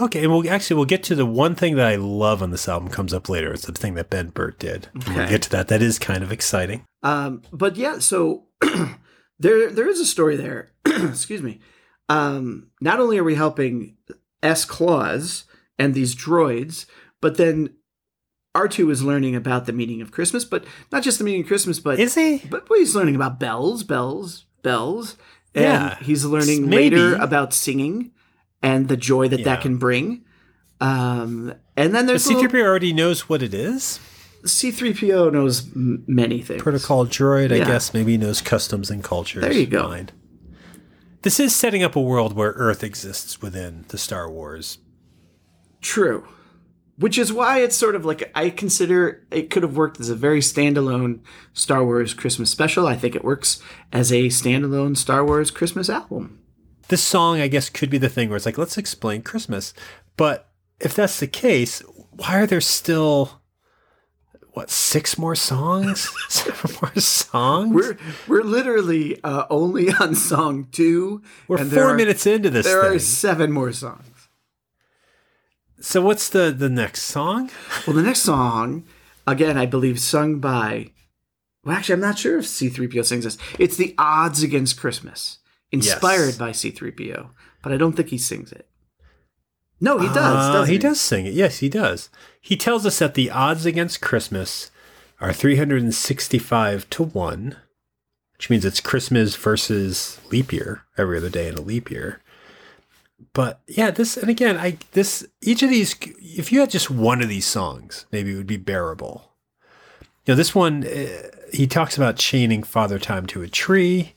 [0.00, 2.66] Okay, and we'll actually we'll get to the one thing that I love on this
[2.68, 3.52] album comes up later.
[3.52, 4.88] It's the thing that Ben Burtt did.
[4.94, 5.68] And We'll get to that.
[5.68, 6.84] That is kind of exciting.
[7.02, 8.44] Um, but yeah, so
[9.38, 10.70] there there is a story there.
[10.86, 11.60] Excuse me.
[12.08, 13.96] Um, not only are we helping
[14.42, 15.44] S Claus
[15.78, 16.86] and these droids,
[17.20, 17.74] but then
[18.54, 21.78] R2 is learning about the meaning of Christmas, but not just the meaning of Christmas,
[21.78, 22.42] but Is he?
[22.50, 25.16] but, he's learning about bells, bells, bells.
[25.54, 25.98] And Yeah.
[26.02, 26.96] he's learning Maybe.
[26.96, 28.10] later about singing
[28.62, 29.44] and the joy that Yeah.
[29.46, 30.24] that can bring.
[30.80, 34.00] Um, and then there's C three PO already knows what it is.
[34.44, 36.60] C3PO knows m- many things.
[36.60, 39.42] Protocol droid, I guess, maybe knows customs and cultures.
[39.42, 39.88] There you go.
[39.88, 40.10] Fine.
[41.22, 44.78] This is setting up a world where Earth exists within the Star Wars.
[45.80, 46.26] True.
[46.96, 50.16] Which is why it's sort of like I consider it could have worked as a
[50.16, 51.20] very standalone
[51.52, 52.88] Star Wars Christmas special.
[52.88, 56.40] I think it works as a standalone Star Wars Christmas album.
[56.88, 59.72] This song, I guess, could be the thing where it's like, let's explain Christmas.
[60.16, 61.80] But if that's the case,
[62.10, 63.41] why are there still
[64.52, 66.10] what six more songs?
[66.28, 67.74] Seven more songs?
[67.74, 67.96] We're
[68.28, 71.22] we're literally uh, only on song two.
[71.48, 72.92] We're and four are- minutes into this There thing.
[72.96, 74.06] are seven more songs.
[75.80, 77.50] So what's the the next song?
[77.86, 78.84] Well, the next song,
[79.26, 80.90] again, I believe sung by.
[81.64, 83.38] Well, actually, I'm not sure if C3PO sings this.
[83.58, 85.38] It's the Odds Against Christmas,
[85.70, 86.38] inspired Yes.
[86.38, 87.30] by C3PO,
[87.62, 88.68] but I don't think he sings it.
[89.82, 90.16] No, he does.
[90.16, 91.34] Uh, doesn't he does sing it.
[91.34, 92.08] Yes, he does.
[92.40, 94.70] He tells us that the odds against Christmas
[95.20, 97.56] are 365 to 1,
[98.36, 102.20] which means it's Christmas versus leap year, every other day in a leap year.
[103.32, 107.20] But yeah, this and again, I this each of these if you had just one
[107.20, 109.32] of these songs, maybe it would be bearable.
[110.26, 114.14] You know, this one uh, he talks about chaining Father Time to a tree.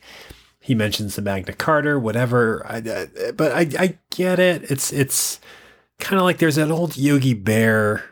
[0.66, 2.66] He mentions the Magna Carta, whatever.
[2.68, 4.64] I, I, but I, I get it.
[4.72, 5.40] It's it's
[6.00, 8.04] kind of like there's that old Yogi Bear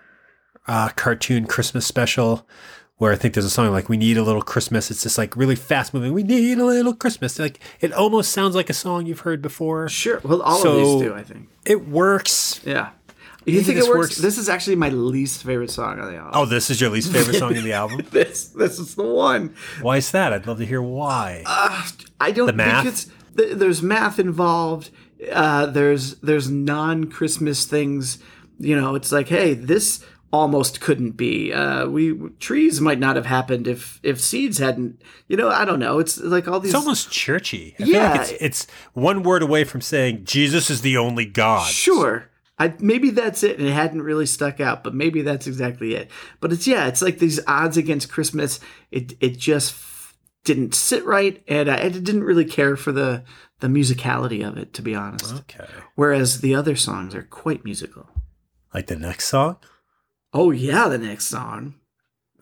[0.68, 2.48] uh, cartoon Christmas special
[2.98, 5.36] where I think there's a song like "We Need a Little Christmas." It's just like
[5.36, 6.14] really fast moving.
[6.14, 7.40] We need a little Christmas.
[7.40, 9.90] Like it almost sounds like a song you've heard before.
[9.90, 10.22] Sure.
[10.24, 11.50] Well, all So- of these do, I think.
[11.66, 12.62] It works.
[12.64, 12.90] Yeah.
[13.46, 14.00] You Maybe think this it works?
[14.00, 16.32] works- This is actually my least favorite song on the album.
[16.34, 18.02] Oh, this is your least favorite song in the album.
[18.12, 19.54] This this is the one.
[19.82, 20.32] Why is that?
[20.34, 21.44] I'd love to hear why.
[22.20, 22.84] I don't The math?
[22.84, 24.92] think it's th- there's math involved.
[25.32, 28.20] Uh, there's there's non Christmas things.
[28.60, 31.52] You know, it's like, hey, this almost couldn't be.
[31.54, 35.02] Uh, we trees might not have happened if if seeds hadn't.
[35.28, 36.00] You know, I don't know.
[36.00, 36.72] It's like all these.
[36.74, 37.76] It's almost churchy.
[37.80, 38.12] I Yeah.
[38.12, 41.68] like it's, it's one word away from saying Jesus is the only God.
[41.68, 42.30] Sure.
[42.60, 46.12] I, maybe that's it, and it hadn't really stuck out, but maybe that's exactly it.
[46.40, 48.60] But it's yeah, it's like these odds against Christmas.
[48.92, 52.92] It it just f- didn't sit right, and uh, I, I didn't really care for
[52.92, 53.24] the
[53.60, 55.34] the musicality of it, to be honest.
[55.34, 55.66] Okay.
[55.96, 58.08] Whereas the other songs are quite musical.
[58.74, 59.58] Like the next song?
[60.34, 61.76] Oh yeah, the next song,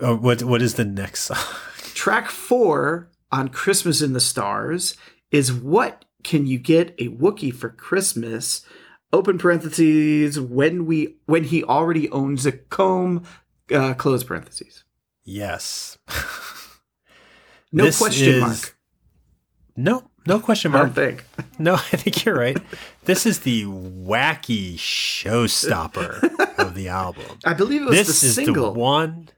[0.01, 1.37] Oh, what what is the next song?
[1.93, 4.95] track four on "Christmas in the Stars"
[5.29, 8.65] is "What Can You Get a Wookie for Christmas?"
[9.13, 13.23] Open parentheses when we when he already owns a comb.
[13.73, 14.83] Uh, close parentheses.
[15.23, 15.97] Yes.
[17.71, 18.77] No This question is- mark.
[19.77, 20.87] No, no question I mark.
[20.87, 21.25] don't think.
[21.59, 22.57] No, I think you're right.
[23.05, 27.23] This is the wacky showstopper of the album.
[27.45, 28.73] I believe it was This the is single.
[28.73, 29.29] the one.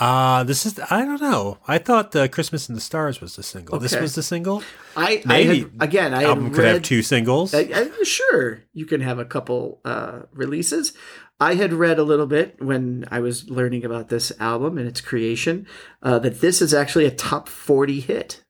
[0.00, 1.58] Uh, this is I don't know.
[1.68, 3.78] I thought uh, Christmas in the Stars was the single.
[3.78, 4.62] This was the single.
[4.96, 6.84] I, I Maybe had, again, I album had could have read.
[6.84, 7.54] two singles.
[7.54, 10.94] I, I, sure, you can have a couple uh, releases.
[11.38, 15.00] I had read a little bit when I was learning about this album and its
[15.02, 15.66] creation
[16.02, 18.42] uh, that this is actually a top forty hit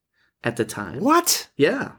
[0.45, 1.01] at the time.
[1.01, 1.49] what?
[1.57, 1.93] Yeah,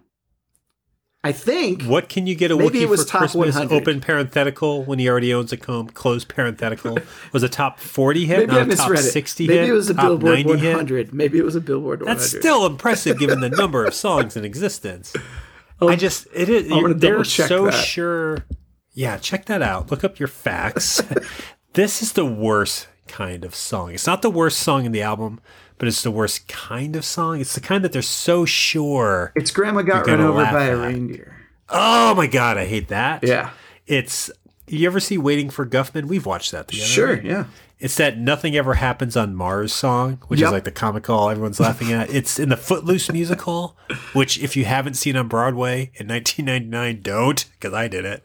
[1.24, 1.84] I think.
[1.84, 3.54] What can you get a Maybe Wookiee for top Christmas?
[3.56, 3.76] 100.
[3.76, 5.88] Open parenthetical when he already owns a comb.
[5.90, 6.98] Close parenthetical
[7.34, 9.12] was a top forty hit, Maybe I not a top misread it.
[9.12, 9.70] sixty Maybe hit.
[9.70, 10.76] it was a Billboard 90 one hit.
[10.76, 11.14] hundred.
[11.14, 12.22] Maybe it was a Billboard one hundred.
[12.22, 15.14] That's still impressive given the number of songs in existence.
[15.80, 17.74] Oh, I just it is I'm gonna they're so that.
[17.74, 18.40] sure.
[18.94, 19.92] Yeah, check that out.
[19.92, 21.02] Look up your facts.
[21.74, 23.94] this is the worst kind of song.
[23.94, 25.40] It's not the worst song in the album,
[25.82, 27.41] but it's the worst kind of song.
[27.41, 29.34] It's the kind that they're so sure.
[29.36, 31.36] It's Grandma got run over by a reindeer.
[31.70, 33.24] Oh my god, I hate that.
[33.24, 33.50] Yeah.
[33.88, 34.30] It's
[34.67, 36.06] you ever see Waiting for Guffman?
[36.06, 36.86] We've watched that together.
[36.88, 37.13] Sure.
[37.15, 37.24] right?
[37.26, 37.46] Yeah.
[37.82, 40.48] It's that Nothing Ever Happens on Mars song, which Yep.
[40.48, 42.10] is like the comical everyone's laughing at.
[42.22, 43.76] It's in the Footloose musical,
[44.13, 48.24] which if you haven't seen on Broadway in 1999, don't, because I did it.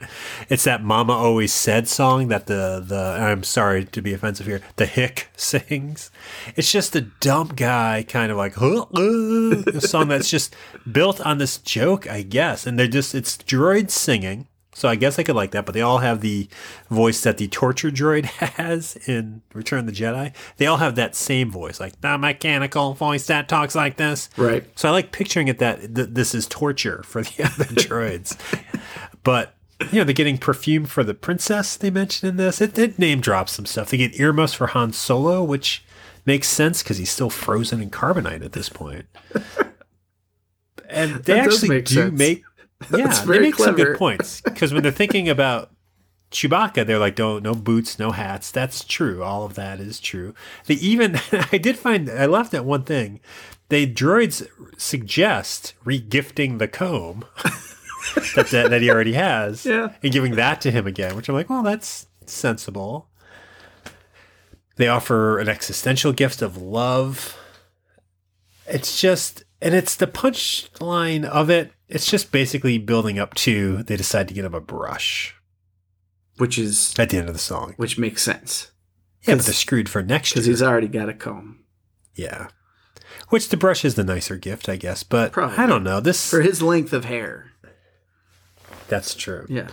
[0.50, 4.60] It's that Mama Always Said song that the, the I'm sorry to be offensive here,
[4.76, 6.10] the hick sings.
[6.54, 10.54] It's just a dumb guy kind of like, huh, uh, a song that's just
[10.90, 12.66] built on this joke, I guess.
[12.66, 14.48] And they're just, it's droids singing.
[14.76, 16.48] So I guess I could like that, but they all have the
[16.90, 18.24] voice that the torture droid
[18.58, 20.34] has in Return of the Jedi.
[20.58, 24.28] They all have that same voice, like the mechanical voice that talks like this.
[24.36, 24.64] Right.
[24.78, 28.38] So I like picturing it that th- this is torture for the other droids.
[29.22, 29.54] But
[29.90, 31.78] you know, they're getting perfume for the princess.
[31.78, 32.60] They mentioned in this.
[32.60, 33.88] It, it name drops some stuff.
[33.88, 35.86] They get earmuffs for Han Solo, which
[36.26, 39.06] makes sense because he's still frozen in carbonite at this point.
[40.88, 42.16] And they That actually make do sense.
[42.18, 42.44] make
[42.94, 45.70] yeah, they make some good points because when they're thinking about
[46.30, 48.50] Chewbacca, they're like, no, no boots, no hats.
[48.50, 49.22] That's true.
[49.22, 50.34] All of that is true.
[50.66, 51.18] They even,
[51.52, 53.20] I did find, I left at one thing.
[53.68, 57.24] They droids suggest regifting the comb
[58.36, 59.88] that, that that he already has, Yeah.
[60.02, 61.16] and giving that to him again.
[61.16, 63.08] Which I'm like, well, that's sensible.
[64.76, 67.36] They offer an existential gift of love.
[68.68, 71.72] It's just, and it's the punchline of it.
[71.88, 75.34] It's just basically building up to they decide to get him a brush
[76.38, 77.72] which is at the end of the song.
[77.78, 78.70] which makes sense
[79.26, 80.34] Yeah, but they're screwed for next year.
[80.42, 81.64] because he's already got a comb
[82.14, 82.48] Yeah.
[83.30, 85.02] Which the brush is the nicer gift, I guess.
[85.02, 85.56] But Probably.
[85.56, 86.00] I don't know.
[86.00, 87.52] This for his length of hair.
[88.88, 89.46] that's true.
[89.48, 89.68] Yeah.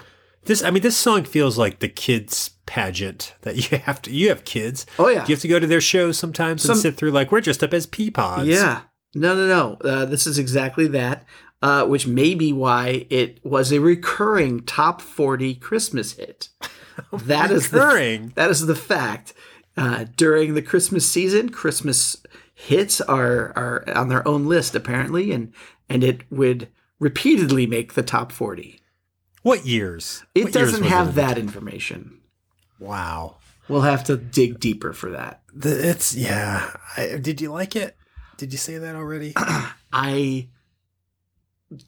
[0.46, 4.30] This I mean this song feels like the kids pageant that you have to you
[4.30, 4.86] have kids.
[5.00, 5.26] Oh yeah.
[5.28, 7.64] You have to go to their shows sometimes Some- and sit through like we're dressed
[7.64, 8.48] up as pea pods.
[8.48, 8.82] Yeah.
[9.16, 9.78] No, no, no.
[9.90, 11.24] Uh, this is exactly that,
[11.64, 16.50] uh, which may be why it was a recurring top 40 Christmas hit.
[17.12, 18.34] That is the, Recurring.
[18.36, 19.34] that is the fact.
[19.76, 22.18] Uh, during the Christmas season, Christmas
[22.54, 25.52] hits are are on their own list apparently, and
[25.90, 26.68] and it would
[27.00, 28.80] repeatedly make the top 40.
[29.42, 30.24] What years?
[30.36, 31.16] It What doesn't was have it?
[31.16, 32.22] that information.
[32.80, 33.38] Wow.
[33.68, 35.42] We'll have to dig deeper for that.
[35.52, 36.70] The, it's yeah.
[36.96, 37.96] I, did you like it?
[38.38, 39.34] Did you say that already?
[39.92, 40.50] I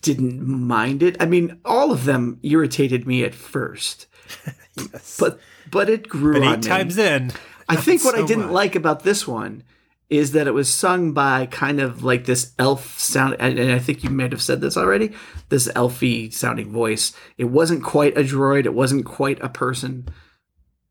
[0.02, 1.18] didn't mind it.
[1.20, 4.08] I mean, all of them irritated me at first,
[4.78, 5.18] yes.
[5.20, 5.40] but
[5.72, 6.70] but it grew But on eight me.
[6.70, 7.32] times in.
[7.68, 8.54] I think what I didn't much.
[8.54, 9.64] like about this one
[10.08, 13.80] is that it was sung by kind of like this elf sound, and, and I
[13.80, 15.12] think you might have said this already.
[15.50, 17.12] This elfy sounding voice.
[17.40, 18.66] It wasn't quite a droid.
[18.66, 20.08] It wasn't quite a person.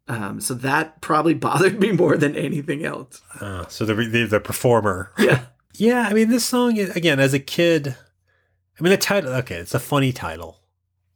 [0.09, 3.23] Um, so that probably bothered me more than anything else.
[3.41, 5.13] Uh, so the, the the performer.
[5.19, 5.45] Yeah.
[5.77, 7.97] Yeah, I mean, this song is- again as a kid.
[8.79, 9.33] I mean, the title.
[9.35, 10.61] Okay, it's a funny title,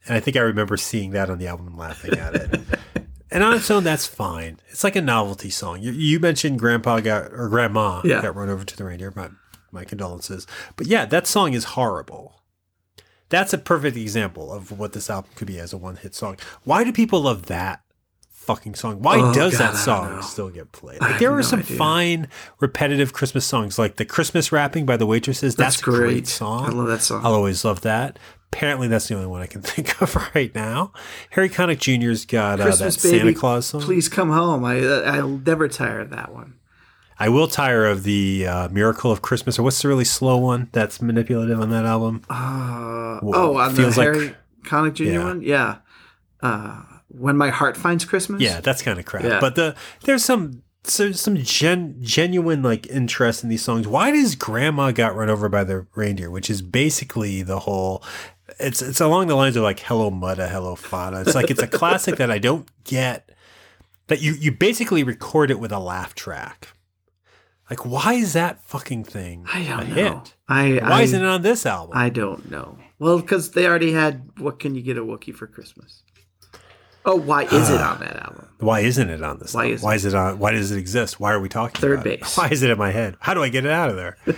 [0.07, 2.61] and I think I remember seeing that on the album and laughing at it.
[3.31, 4.59] and on its own, that's fine.
[4.69, 5.83] It's like a novelty song.
[5.83, 8.23] You, you mentioned Grandpa got or Grandma Yeah.
[8.23, 9.13] got run over to the reindeer.
[9.17, 9.29] My
[9.73, 10.47] my condolences.
[10.77, 12.43] But yeah, that song is horrible.
[13.29, 16.39] That's a perfect example of what this album could be as a one hit song.
[16.65, 17.83] Why do people love that
[18.49, 19.03] fucking song?
[19.03, 21.01] Why Oh, does God, that song still get played?
[21.01, 21.77] Like, there were no some idea.
[21.77, 22.29] fine
[22.61, 25.55] repetitive Christmas songs, like the Christmas wrapping by the waitresses.
[25.55, 26.27] That's, That's a great, great.
[26.29, 26.65] song.
[26.65, 27.25] I love that song.
[27.25, 28.19] I'll always love that.
[28.51, 30.93] Apparently, that's the only one I can think of right now.
[31.31, 33.83] Harry Connick Jr.'s got uh, that Christmas Santa Claus song.
[33.83, 34.65] Please come home.
[34.65, 36.55] I I'll never tire of that one.
[37.21, 40.69] I will tire of the uh, Miracle of Christmas, or what's the really slow one
[40.73, 42.23] that's manipulative on that album?
[42.31, 44.35] Uh, Whoa, oh, on the feels like- Harry
[44.65, 45.05] Connick Jr.
[45.05, 45.25] Yeah.
[45.25, 45.77] one, yeah.
[46.41, 48.41] Uh, when my heart finds Christmas.
[48.41, 49.25] Yeah, that's kind of crap.
[49.25, 49.41] Yeah.
[49.41, 53.87] But the there's some so some gen, genuine like interest in these songs.
[53.87, 56.31] Why does Grandma got run over by the reindeer?
[56.31, 58.03] Which is basically the whole.
[58.59, 61.21] It's it's along the lines of like Hello Mudda, Hello Fada.
[61.21, 63.31] It's like it's a classic that I don't get.
[64.07, 66.69] That you you basically record it with a laugh track.
[67.69, 69.95] Like why is that fucking thing I a don't know.
[69.95, 70.35] hit?
[70.49, 71.97] I Why I, isn't it on this album?
[71.97, 72.79] I don't know.
[72.99, 76.03] Well, because they already had "What Can You Get a Wookie for Christmas."
[77.09, 78.49] Oh, why is it on that album?
[78.61, 79.55] Why isn't it on this?
[79.55, 79.75] Why album?
[79.75, 80.39] isn't why is it on?
[80.39, 81.19] Why does it exist?
[81.19, 82.21] Why are we talking Third about it?
[82.21, 82.37] base.
[82.37, 83.17] Why is it in my head?
[83.21, 84.17] How do I get it out of there?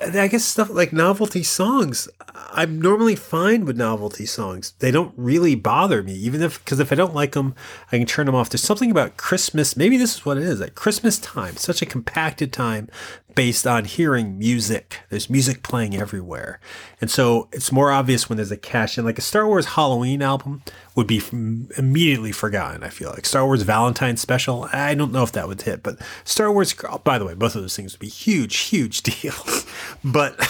[0.00, 2.08] I guess stuff like novelty songs.
[2.52, 4.74] I'm normally fine with novelty songs.
[4.78, 7.56] They don't really bother me, even if because if I don't like them,
[7.90, 8.48] I can turn them off.
[8.48, 9.76] There's something about Christmas.
[9.76, 10.60] Maybe this is what it is.
[10.60, 12.88] At Christmas time, such a compacted time,
[13.34, 15.00] based on hearing music.
[15.10, 16.60] There's music playing everywhere,
[17.00, 19.04] and so it's more obvious when there's a cash in.
[19.04, 20.62] Like a Star Wars Halloween album
[20.98, 22.82] would be immediately forgotten.
[22.82, 24.68] I feel like Star Wars Valentine special.
[24.72, 26.74] I don't know if that would hit, but Star Wars.
[27.04, 29.64] By the way, both of those things would be huge, huge deals.
[30.02, 30.44] but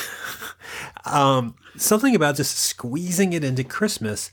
[1.04, 4.32] um, something about just squeezing it into Christmas.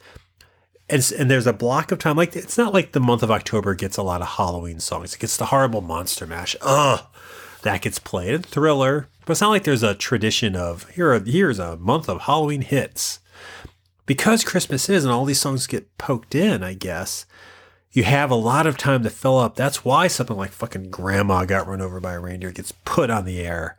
[0.89, 3.75] And, and there's a block of time like it's not like the month of October
[3.75, 5.15] gets a lot of Halloween songs.
[5.15, 6.55] It gets the horrible monster mash.
[6.61, 7.01] Ugh,
[7.63, 8.45] that gets played.
[8.45, 11.11] Thriller, but it's not like there's a tradition of here.
[11.11, 13.19] Are, here's a month of Halloween hits
[14.05, 16.63] because Christmas is, and all these songs get poked in.
[16.63, 17.25] I guess
[17.91, 19.55] you have a lot of time to fill up.
[19.55, 23.25] That's why something like fucking Grandma got run over by a reindeer gets put on
[23.25, 23.77] the air,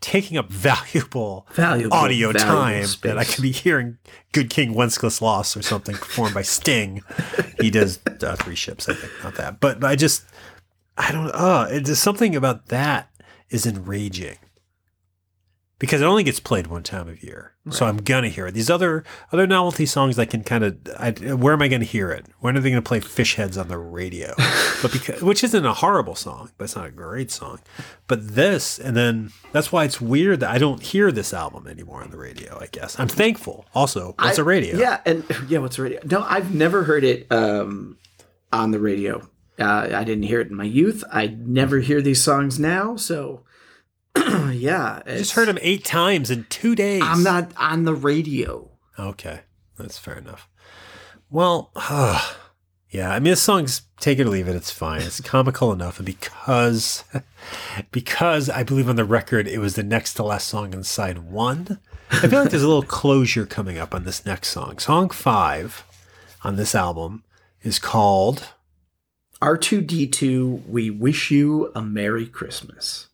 [0.00, 3.02] taking up valuable Valuable, audio valuable time space.
[3.02, 3.98] that I could be hearing
[4.32, 7.02] Good King Wenceslas Lost or something performed by Sting.
[7.60, 9.60] He does uh, three ships, I think, not that.
[9.60, 10.24] But, I just,
[10.98, 13.10] I don't, uh, it's just something about that
[13.48, 14.38] is enraging
[15.78, 17.52] because it only gets played one time of year.
[17.70, 18.52] So I'm gonna hear it.
[18.54, 19.02] These other
[19.32, 22.26] other novelty songs, I can kind of, where am I going to hear it?
[22.38, 24.34] When are they going to play Fish Heads on the radio?
[24.82, 27.58] but because, which isn't a horrible song, but it's not a great song.
[28.06, 32.04] But this, and then that's why it's weird that I don't hear this album anymore
[32.04, 32.56] on the radio.
[32.60, 33.66] I guess I'm thankful.
[33.74, 34.78] Also, what's I- a radio?
[34.78, 36.00] Yeah, and yeah, what's a radio?
[36.08, 37.98] No, I've never heard it um,
[38.52, 39.28] on the radio.
[39.58, 41.02] Uh, I didn't hear it in my youth.
[41.10, 42.94] I never hear these songs now.
[42.94, 43.42] So,
[44.52, 45.02] yeah.
[45.06, 47.02] I just heard him eight times in two days.
[47.04, 48.70] I'm not on the radio.
[48.98, 49.40] Okay.
[49.78, 50.48] That's fair enough.
[51.30, 52.34] Well, uh,
[52.90, 53.10] yeah.
[53.10, 54.56] I mean, this song's take it or leave it.
[54.56, 55.02] It's fine.
[55.02, 55.98] It's comical enough.
[55.98, 57.04] And because,
[57.90, 61.18] because I believe on the record it was the next to last song on side
[61.18, 61.78] one,
[62.10, 64.78] I feel like there's a little closure coming up on this next song.
[64.78, 65.84] Song five
[66.44, 67.24] on this album
[67.62, 68.48] is called
[69.42, 73.08] R2D2, we wish you a Merry Christmas.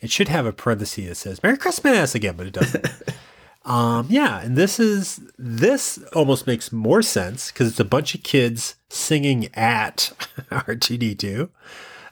[0.00, 2.88] It should have a parenthesis that says Merry Christmas again, but it doesn't.
[3.64, 8.22] um, yeah, and this is this almost makes more sense because it's a bunch of
[8.22, 10.12] kids singing at
[10.50, 11.50] R2D2,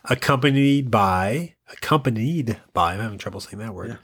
[0.04, 3.88] accompanied by accompanied by I'm having trouble saying that word.
[3.88, 3.96] Yeah.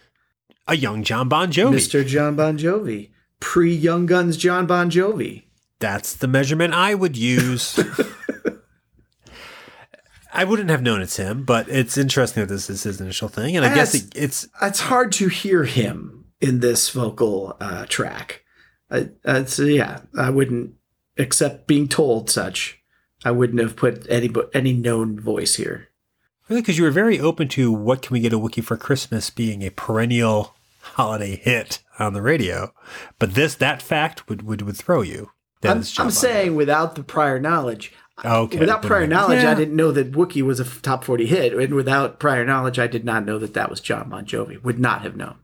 [0.67, 1.75] A young Jon Bon Jovi.
[1.75, 2.07] Mr.
[2.07, 3.11] Jon Bon Jovi.
[3.41, 5.43] Pre Young Guns Jon Bon Jovi.
[5.79, 7.79] That's the measurement I would use.
[10.35, 13.57] I wouldn't have known it's him, but it's interesting that this is his initial thing,
[13.57, 18.43] and I guess it, it's it's hard to hear him in this vocal uh, track.
[18.91, 20.75] Uh, it's, yeah, I wouldn't,
[21.17, 22.81] except being told such,
[23.25, 25.89] I wouldn't have put any any known voice here.
[26.49, 29.31] Really, because you were very open to what can we get a Wookiee for Christmas
[29.31, 32.75] being a perennial holiday hit on the radio,
[33.19, 35.31] but this that fact would would, would throw you.
[35.63, 38.59] I'm, I'm saying without the prior knowledge, Okay.
[38.59, 39.51] Without prior knowledge, yeah.
[39.51, 41.53] I didn't know that Wookiee was a top 40 hit.
[41.53, 44.63] And without prior knowledge, I did not know that that was Jon Bon Jovi.
[44.63, 45.37] Would not have known.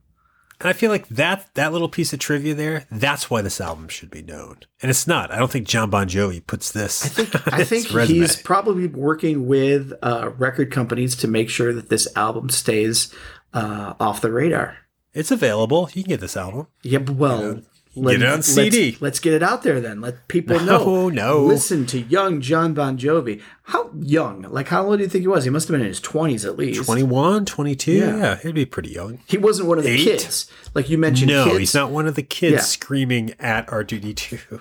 [0.61, 3.89] And I feel like that that little piece of trivia there, that's why this album
[3.89, 4.59] should be known.
[4.83, 5.31] And it's not.
[5.33, 7.05] I don't think Jon Bon Jovi puts this.
[7.05, 8.19] I think I think resume.
[8.19, 13.13] he's probably working with uh, record companies to make sure that this album stays
[13.55, 14.77] uh, off the radar.
[15.15, 15.89] It's available.
[15.95, 16.67] You can get this album.
[16.83, 17.63] Yeah, well, you know,
[17.97, 18.91] let, get it on CD.
[18.93, 20.01] Let's, let's, get it out there then.
[20.01, 21.09] Let people no, know.
[21.09, 23.43] No, Listen to young Jon Bon Jovi.
[23.65, 24.43] How young?
[24.43, 25.45] Like, how old do you think he was?
[25.45, 26.85] He must have been in his 20s at least.
[26.85, 27.93] 21, 22?
[27.93, 28.17] Yeah.
[28.17, 29.19] yeah he'd be pretty young.
[29.27, 30.05] He wasn't one of the Eight?
[30.05, 30.51] kids.
[30.75, 31.59] Like you mentioned, No, kids.
[31.59, 32.61] he's not one of the kids yeah.
[32.61, 34.61] screaming at R2D2.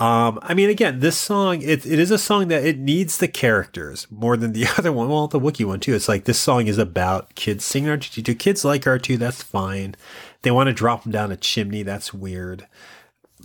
[0.00, 3.28] Um, I mean, again, this song, it, it is a song that it needs the
[3.28, 5.08] characters more than the other one.
[5.08, 5.94] Well, the Wookiee one too.
[5.94, 8.38] It's like this song is about kids singing R2D2.
[8.38, 9.94] Kids like R2, that's fine.
[10.42, 12.66] They want to drop him down a chimney, that's weird.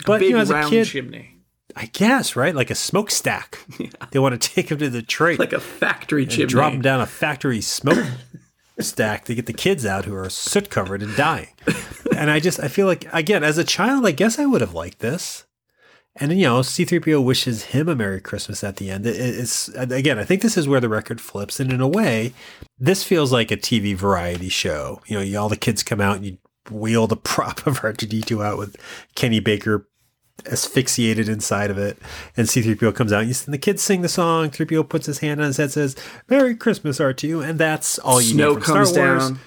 [0.05, 1.37] But you know, as a kid, chimney.
[1.75, 3.59] I guess right, like a smokestack.
[3.79, 3.89] Yeah.
[4.09, 6.47] They want to take him to Detroit, like a factory chimney.
[6.47, 8.07] Drop him down a factory smoke
[8.79, 11.49] stack to get the kids out who are soot covered and dying.
[12.15, 14.73] and I just I feel like again as a child, I guess I would have
[14.73, 15.45] liked this.
[16.15, 19.05] And you know, C3PO wishes him a Merry Christmas at the end.
[19.05, 22.33] it's again, I think this is where the record flips, and in a way,
[22.79, 25.01] this feels like a TV variety show.
[25.05, 26.37] You know, all the kids come out and you
[26.69, 28.75] wheel the prop of R2D2 out with
[29.15, 29.87] Kenny Baker
[30.45, 31.97] asphyxiated inside of it.
[32.35, 34.49] And C3PO comes out You and the kids sing the song.
[34.49, 35.95] 3PO puts his hand on his head, says,
[36.29, 37.47] Merry Christmas, R2.
[37.47, 39.29] And that's all you Snow need from comes Star Wars.
[39.29, 39.39] Down.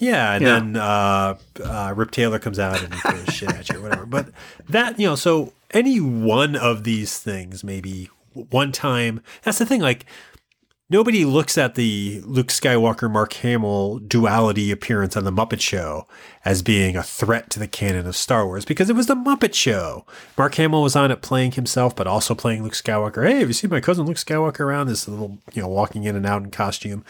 [0.00, 0.52] Yeah, and yeah.
[0.52, 4.06] then uh, uh, Rip Taylor comes out and throws shit at you or whatever.
[4.06, 4.28] But
[4.68, 9.80] that, you know, so any one of these things, maybe one time, that's the thing.
[9.80, 10.06] Like,
[10.90, 16.06] nobody looks at the Luke Skywalker Mark Hamill duality appearance on the Muppet Show
[16.44, 19.54] as being a threat to the canon of Star Wars because it was the Muppet
[19.54, 20.06] Show.
[20.36, 23.28] Mark Hamill was on it playing himself, but also playing Luke Skywalker.
[23.28, 24.86] Hey, have you seen my cousin Luke Skywalker around?
[24.86, 27.04] This little, you know, walking in and out in costume.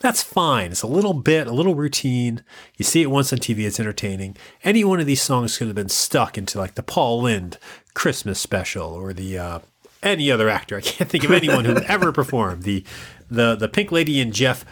[0.00, 0.70] That's fine.
[0.70, 2.44] It's a little bit, a little routine.
[2.76, 4.36] You see it once on TV, it's entertaining.
[4.62, 7.58] Any one of these songs could have been stuck into like the Paul Lynde
[7.94, 9.58] Christmas special or the uh,
[10.02, 10.76] any other actor.
[10.76, 12.84] I can't think of anyone who ever performed the
[13.30, 14.64] the the Pink Lady and Jeff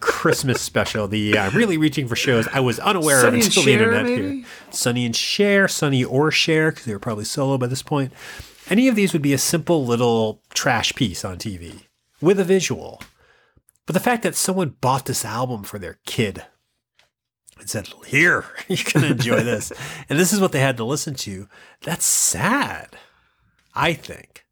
[0.00, 1.08] Christmas special.
[1.08, 4.36] The uh, really reaching for shows I was unaware Sonny of until the internet maybe?
[4.36, 4.44] here.
[4.70, 8.12] Sonny and Cher, Sonny or Cher, because they were probably solo by this point.
[8.68, 11.86] Any of these would be a simple little trash piece on TV
[12.20, 13.02] with a visual.
[13.86, 16.44] But the fact that someone bought this album for their kid
[17.58, 19.72] and said, Here, you can enjoy this.
[20.08, 21.48] and this is what they had to listen to.
[21.80, 22.96] That's sad,
[23.74, 24.44] I think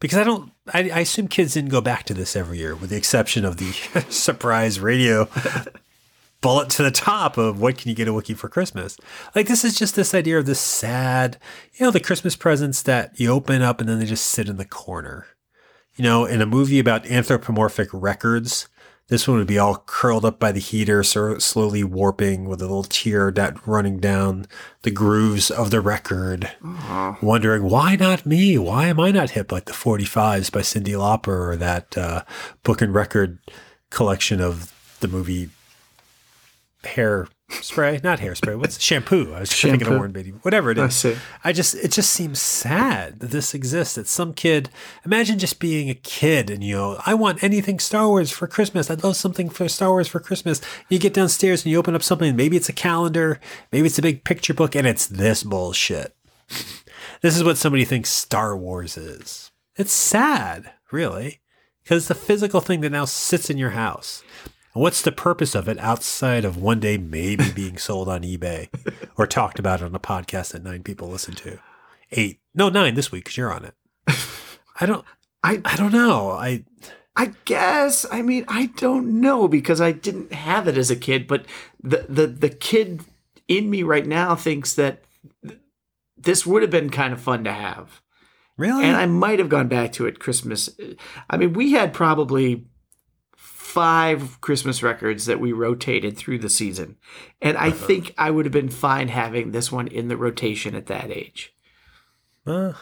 [0.00, 0.50] because I don't.
[0.72, 3.58] I, I, assume kids didn't go back to this every year, with the exception of
[3.58, 3.70] the
[4.08, 5.28] surprise radio
[6.40, 8.96] bullet to the top of what can you get a Wookiee for Christmas.
[9.34, 11.38] Like this is just this idea of this sad,
[11.74, 14.56] you know, the Christmas presents that you open up and then they just sit in
[14.56, 15.26] the corner.
[15.96, 18.68] You know, in a movie about anthropomorphic records,
[19.10, 22.64] this one would be all curled up by the heater, so slowly warping with a
[22.64, 24.46] little tear that running down
[24.82, 26.50] the grooves of the record,
[27.20, 28.56] wondering why not me?
[28.56, 32.22] Why am I not hip like the 45s by Cyndi Lauper or that uh,
[32.62, 33.38] book and record
[33.90, 35.50] collection of the movie
[36.84, 38.58] hair spray, not hairspray.
[38.58, 39.34] What's shampoo?
[39.34, 39.94] I was thinking of.
[39.94, 40.30] Warren Beatty.
[40.42, 41.16] Whatever it is, I.
[41.44, 43.94] I just it just seems sad that this exists.
[43.94, 44.70] That some kid
[45.04, 48.90] imagine just being a kid and you know I want anything Star Wars for Christmas.
[48.90, 50.60] I'd love something for Star Wars for Christmas.
[50.88, 52.34] You get downstairs and you open up something.
[52.36, 53.40] Maybe it's a calendar.
[53.72, 56.14] Maybe it's a big picture book, and it's this bullshit.
[57.22, 59.50] This is what somebody thinks Star Wars is.
[59.76, 61.40] It's sad, really,
[61.82, 64.22] because it's a physical thing that now sits in your house.
[64.74, 68.68] And What's the purpose of it outside of one day maybe being sold on eBay
[69.16, 71.58] or talked about on a podcast that nine people listen to?
[72.12, 73.74] Eight, no, nine this week because you're on it.
[74.80, 75.04] I don't,
[75.42, 76.30] I I don't know.
[76.30, 76.64] I
[77.16, 78.06] I guess.
[78.10, 81.46] I mean, I don't know because I didn't have it as a kid, but
[81.82, 83.02] the the the kid
[83.48, 85.02] in me right now thinks that
[85.46, 85.58] th-
[86.16, 88.00] this would have been kind of fun to have.
[88.56, 90.70] really, And I might have gone back to it Christmas.
[91.28, 92.66] I mean, we had probably
[93.70, 96.96] five Christmas records that we rotated through the season.
[97.40, 100.86] And I think I would have been fine having this one in the rotation at
[100.86, 101.54] that age.
[102.46, 102.72] Uh,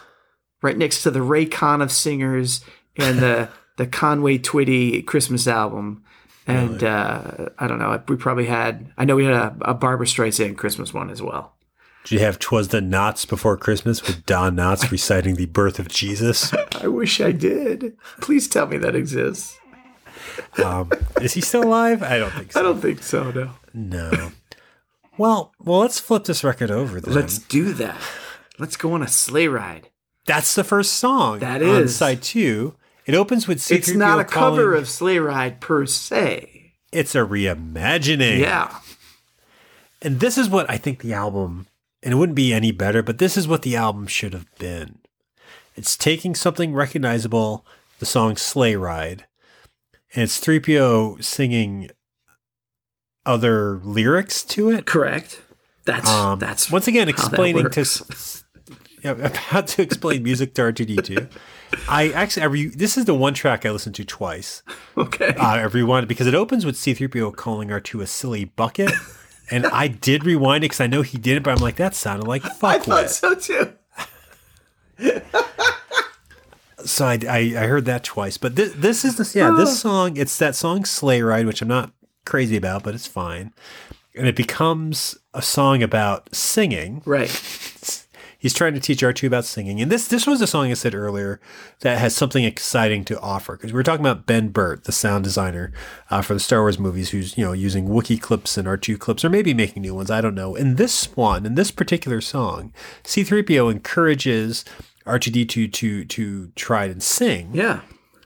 [0.61, 2.65] Right next to the Ray Conniff Singers
[2.97, 6.03] and the the Conway Twitty Christmas album.
[6.47, 10.05] And uh, I don't know, we probably had I know we had a, a Barbra
[10.07, 11.55] Streisand Christmas one as well.
[12.03, 15.87] did you have "Twas the Knots Before Christmas" with Don Knotts reciting the birth of
[15.87, 16.51] Jesus?
[16.81, 17.95] I wish I did.
[18.19, 19.57] Please tell me that exists.
[20.63, 22.03] Um, is he still alive?
[22.03, 22.59] I don't think so.
[22.59, 23.51] I don't think so, no.
[23.73, 24.31] No.
[25.17, 27.13] Well, well, let's flip this record over then.
[27.13, 27.97] Let's do that.
[28.57, 29.89] Let's go on a sleigh ride.
[30.25, 31.39] That's the first song.
[31.39, 32.75] That is on side two.
[33.05, 36.73] It opens with C-3PO It's not a cover of Sleigh Ride per se.
[36.91, 38.37] It's a reimagining.
[38.39, 38.77] Yeah.
[40.01, 41.65] And this is what I think the album,
[42.03, 44.99] and it wouldn't be any better, but this is what the album should have been.
[45.75, 47.65] It's taking something recognizable,
[47.97, 49.25] the song Sleigh Ride,
[50.13, 51.89] and it's 3PO singing
[53.25, 54.85] other lyrics to it.
[54.85, 55.41] Correct.
[55.85, 58.01] That's Um, that's once again explaining to works.
[58.11, 58.43] s-
[59.03, 59.11] yeah,
[59.51, 61.29] about to explain music to R2D2.
[61.87, 64.63] I actually I re, this is the one track I listened to twice.
[64.97, 65.35] okay.
[65.35, 68.91] Uh, I rewound because it opens with C3PO calling R2 a silly bucket,
[69.51, 71.93] and I did rewind it because I know he did it, but I'm like that
[71.95, 73.73] sounded like I thought so too.
[76.85, 80.17] So I, I I heard that twice, but this this is this yeah this song
[80.17, 81.91] it's that song Sleigh Ride which I'm not
[82.25, 83.53] crazy about, but it's fine,
[84.15, 87.01] and it becomes a song about singing.
[87.05, 87.29] Right.
[88.41, 89.81] He's trying to teach R2 about singing.
[89.81, 91.41] And this this was a song I said earlier
[91.81, 93.57] that has something exciting to offer.
[93.57, 95.73] Because we were talking about Ben Burtt, the sound designer
[96.09, 99.25] uh, for the Star Wars movies, who's, you know, using Wookiee clips and R2 clips,
[99.25, 100.09] or maybe making new ones.
[100.09, 100.55] I don't know.
[100.55, 102.71] In this one, in this particular song,
[103.03, 104.63] C3PO encourages
[105.09, 107.51] R2D2 to to try and sing.
[107.53, 107.81] Yeah.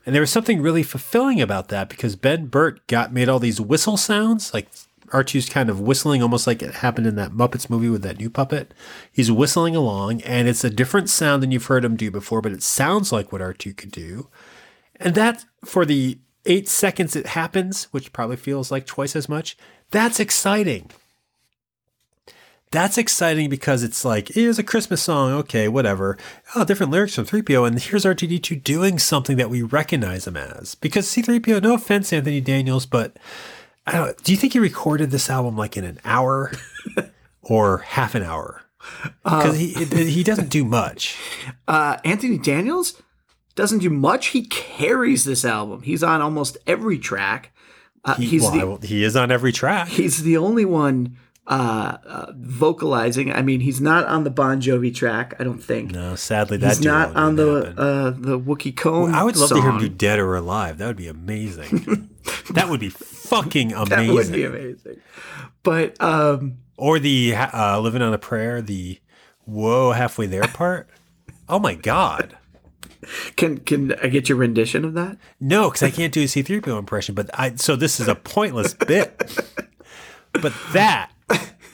[0.06, 3.60] And there was something really fulfilling about that because Ben Burtt got made all these
[3.60, 4.68] whistle sounds, like
[5.08, 8.28] R2's kind of whistling, almost like it happened in that Muppets movie with that new
[8.28, 8.74] puppet.
[9.10, 12.52] He's whistling along, and it's a different sound than you've heard him do before, but
[12.52, 14.28] it sounds like what R2 could do.
[14.96, 19.56] And that, for the eight seconds it happens, which probably feels like twice as much,
[19.90, 20.90] that's exciting.
[22.74, 26.18] That's exciting because it's like, here's a Christmas song, okay, whatever.
[26.56, 30.74] Oh, different lyrics from 3PO, and here's R2D2 doing something that we recognize him as.
[30.74, 33.16] Because C3PO, no offense, Anthony Daniels, but
[33.86, 36.50] I don't, do you think he recorded this album like in an hour
[37.42, 38.62] or half an hour?
[39.22, 41.16] Because he he doesn't do much.
[41.66, 43.00] Uh, Anthony Daniels
[43.54, 44.26] doesn't do much.
[44.28, 45.80] He carries this album.
[45.82, 47.52] He's on almost every track.
[48.04, 49.88] Uh, He, he's well, the will- he is on every track.
[49.88, 51.16] he's the only one
[51.46, 53.32] uh, uh, vocalizing.
[53.32, 55.34] I mean, he's not on the Bon Jovi track.
[55.38, 55.92] I don't think.
[55.92, 57.78] No, sadly, that's not on the happen.
[57.78, 59.14] uh, the Wookiee Cone.
[59.14, 59.80] I would love to hear him song.
[59.80, 60.78] do Dead or Alive.
[60.78, 62.10] That would be amazing.
[62.50, 63.88] that would be fucking amazing.
[63.88, 65.00] That would be amazing.
[65.62, 68.98] But um, Or the uh, Living on a Prayer, the
[69.44, 70.88] whoa, halfway there part.
[71.48, 72.36] Oh my God.
[73.36, 75.18] can can I get your rendition of that?
[75.40, 78.74] No, because I can't do a C3PO impression, but I, so this is a pointless
[78.74, 79.40] bit.
[80.32, 81.12] But that,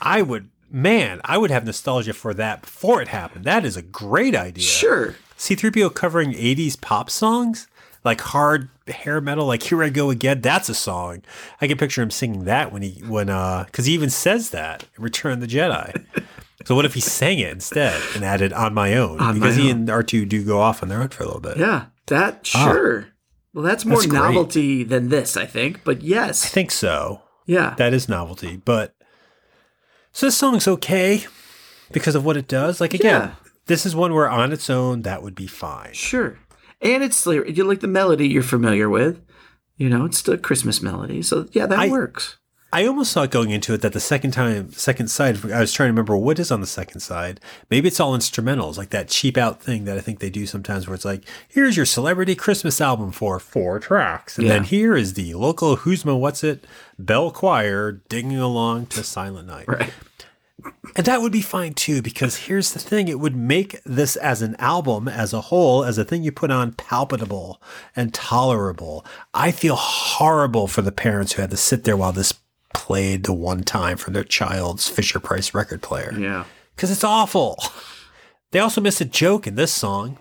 [0.03, 3.45] I would, man, I would have nostalgia for that before it happened.
[3.45, 4.65] That is a great idea.
[4.65, 5.17] Sure.
[5.39, 7.67] C3PO covering 80s pop songs,
[8.05, 10.41] like hard hair metal, like Here I Go Again.
[10.41, 11.23] That's a song.
[11.61, 14.85] I can picture him singing that when he, when, uh, because he even says that
[14.99, 16.05] Return of the Jedi.
[16.67, 19.19] so what if he sang it instead and added On My Own?
[19.21, 19.79] On because My he Own.
[19.81, 21.57] and R2 do go off on their own for a little bit.
[21.57, 23.09] Yeah, that sure.
[23.55, 24.01] well, that's more Ah.
[24.01, 24.19] That's great.
[24.21, 25.85] novelty than this, I think.
[25.85, 27.23] But yes, I think so.
[27.47, 28.57] yeah, That is novelty.
[28.59, 28.95] But
[30.13, 31.25] so this song's okay
[31.93, 32.81] because of what it does.
[32.81, 33.35] Like again, Yeah.
[33.67, 35.93] this is one where on its own that would be fine.
[35.93, 36.39] sure.
[36.83, 39.21] And it's like- you like the melody you're familiar with.
[39.77, 41.23] You know, it's the Christmas melody.
[41.23, 42.37] So yeah, that I- works.
[42.73, 45.89] I almost thought going into it that the second time, second side, I was trying
[45.89, 47.41] to remember what is on the second side.
[47.69, 50.87] Maybe it's all instrumentals, like that cheap out thing that I think they do sometimes
[50.87, 54.39] where it's like, here's your celebrity Christmas album for four tracks.
[54.39, 56.65] And then here is the local Who'sma What's It
[56.99, 59.67] Bell Choir digging along to Silent Night.
[59.67, 59.93] Right.
[60.95, 64.43] And that would be fine too, because here's the thing it would make this as
[64.43, 67.61] an album, as a whole, as a thing you put on, palpable
[67.97, 69.05] and tolerable.
[69.33, 72.35] I feel horrible for the parents who had to sit there while this
[72.91, 76.13] played the one time for their child's Fisher Price record player.
[76.19, 76.43] Yeah.
[76.75, 77.57] Because it's awful.
[78.51, 80.19] They also miss a joke in this song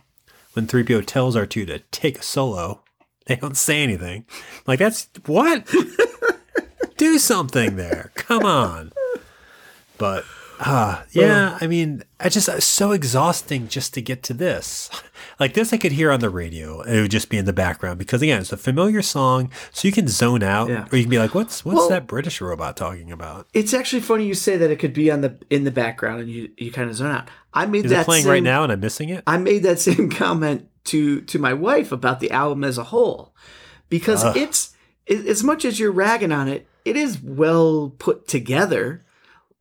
[0.54, 2.84] when 3PO tells R2 to take a solo.
[3.26, 4.24] They don't say anything.
[4.68, 5.68] Like, that's what?
[6.98, 8.12] Do something there.
[8.14, 8.92] Come on.
[9.98, 10.26] But
[10.60, 14.92] uh, yeah, I mean, I just it's so exhausting just to get to this.
[15.40, 16.82] Like this, I could hear on the radio.
[16.82, 19.92] It would just be in the background because again, it's a familiar song, so you
[19.94, 20.86] can zone out, Yeah.
[20.92, 24.02] or you can be like, "What's what's Well- that British robot talking about?" It's actually
[24.02, 26.72] funny you say that it could be on the in the background and you you
[26.72, 27.30] kind of zone out.
[27.54, 29.24] I made Is that playing same, right now and I'm missing it?
[29.26, 33.34] I made that same comment to to my wife about the album as a whole
[33.90, 34.36] because Ugh.
[34.38, 34.72] it's
[35.10, 39.06] as much as you're ragging on it, it is well put together.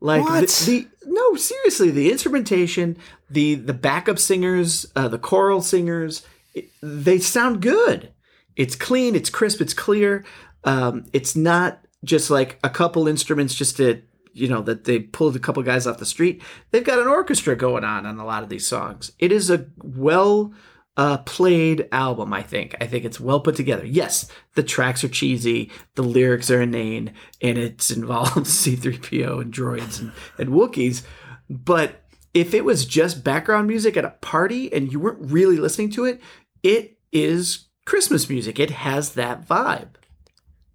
[0.01, 2.97] Like the- The, no, seriously, the instrumentation,
[3.31, 8.13] the the backup singers, uh, the choral singers, it, they sound good.
[8.57, 10.25] It's clean, it's crisp, it's clear.
[10.65, 14.03] Um, it's not just like a couple instruments just to
[14.33, 16.43] you know that they pulled a couple guys off the street.
[16.71, 19.13] They've got an orchestra going on on a lot of these songs.
[19.19, 20.53] It is a well
[20.99, 22.35] uh, played album.
[22.35, 22.75] I think.
[22.81, 23.87] I think it's well put together.
[23.87, 30.01] Yes, the tracks are cheesy, the lyrics are inane, and it involves C-3PO and droids
[30.01, 31.05] and, and Wookiees.
[31.49, 32.03] But
[32.35, 36.05] if it was just background music at a party and you weren't really listening to
[36.05, 36.21] it,
[36.63, 38.59] it is Christmas music.
[38.59, 39.95] It has that vibe.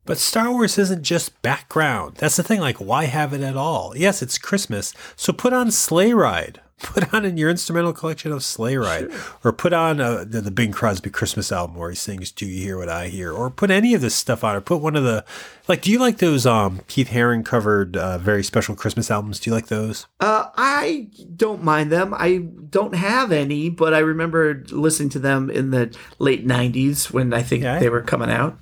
[0.06, 2.16] But Star Wars isn't just background.
[2.18, 2.60] That's the thing.
[2.60, 3.96] Like, why have it at all?
[3.96, 6.60] Yes, it's Christmas, so put on Sleigh Ride.
[6.84, 9.10] Put on in your instrumental collection of Sleigh Ride,
[9.44, 12.62] or put on uh, the, the Bing Crosby Christmas album where he sings "Do You
[12.62, 15.04] Hear What I Hear," or put any of this stuff on, or put one of
[15.04, 15.26] the
[15.68, 15.82] like.
[15.82, 19.40] Do you like those um, Keith Haring covered uh, very special Christmas albums?
[19.40, 20.06] Do you like those?
[20.20, 22.14] Uh, I don't mind them.
[22.14, 22.38] I
[22.70, 27.42] don't have any, but I remember listening to them in the late '90s when I
[27.42, 28.60] think Yeah, I- they were coming out.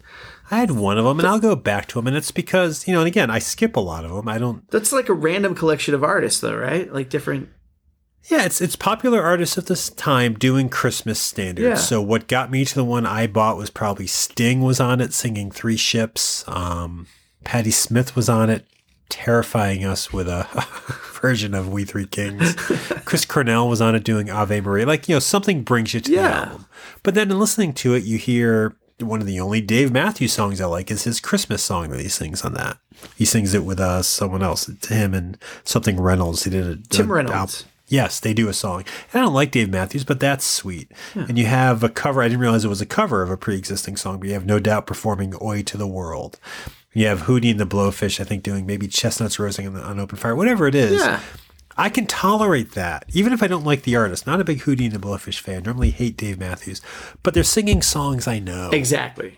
[0.54, 2.94] I had one of them, and I'll go back to them, and it's because you
[2.94, 4.28] know, and again, I skip a lot of them.
[4.28, 6.92] I don't That's like a random collection of artists, though, right?
[6.94, 7.50] Like different.
[8.30, 11.64] Yeah, it's it's popular artists of this time doing Christmas standards.
[11.68, 11.76] Yeah.
[11.76, 15.14] So what got me to the one I bought was probably Sting was on it
[15.14, 16.44] singing Three Ships.
[16.48, 17.08] Um,
[17.44, 18.66] Patti Smith was on it,
[19.10, 20.48] terrifying us with a
[21.22, 22.54] version of We Three Kings.
[23.06, 24.86] Chris Cornell was on it doing Ave Maria.
[24.86, 26.40] Like you know, something brings you to the Yeah.
[26.44, 26.66] album.
[27.04, 30.62] But then in listening to it, you hear one of the only Dave Matthews songs
[30.62, 32.78] I like is his Christmas song that he sings on that.
[33.16, 34.70] He sings it with uh, someone else.
[34.70, 36.44] It's him and something Reynolds.
[36.44, 37.66] He did a Tim Reynolds.
[37.92, 38.86] Yes, they do a song.
[39.12, 40.90] And I don't like Dave Matthews, but that's sweet.
[41.14, 42.22] And you have a cover.
[42.22, 44.60] I didn't realize it was a cover of a pre-existing song, but you have No
[44.60, 46.40] Doubt performing "Oi to the World."
[46.94, 50.00] You have Hootie and the Blowfish, I think, doing maybe Chestnuts Roasting on, the, on
[50.00, 51.02] Open Fire, whatever it is.
[51.02, 51.20] Yeah.
[51.78, 54.26] I can tolerate that, even if I don't like the artist.
[54.26, 55.64] Not a big Hootie and the Blowfish fan.
[55.64, 56.82] Normally hate Dave Matthews,
[57.24, 58.70] but they're singing songs I know.
[58.72, 59.38] Exactly.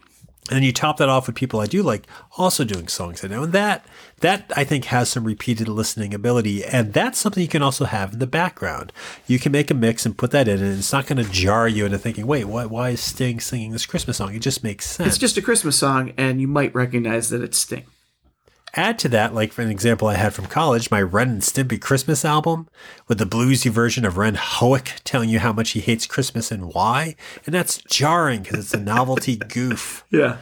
[0.50, 2.06] And then you top that off with people I do like
[2.38, 3.44] also doing songs I know.
[3.44, 3.86] And that
[4.24, 6.64] that I think has some repeated listening ability.
[6.66, 8.92] And that's something you can also have in the background.
[9.28, 11.68] You can make a mix and put that in, and it's not going to jar
[11.68, 14.34] you into thinking, wait, why, why is Sting singing this Christmas song?
[14.34, 15.08] It just makes sense.
[15.10, 17.84] It's just a Christmas song, and you might recognize that it's Sting.
[18.76, 21.80] Add to that, like for an example I had from college, my Ren and Stimpy
[21.80, 22.68] Christmas album
[23.08, 26.74] with the bluesy version of Ren Hoek telling you how much he hates Christmas and
[26.74, 27.16] why.
[27.46, 30.04] And that's jarring because it's a novelty goof.
[30.10, 30.38] Yeah.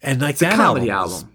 [0.00, 1.33] And like The that comedy album's- album.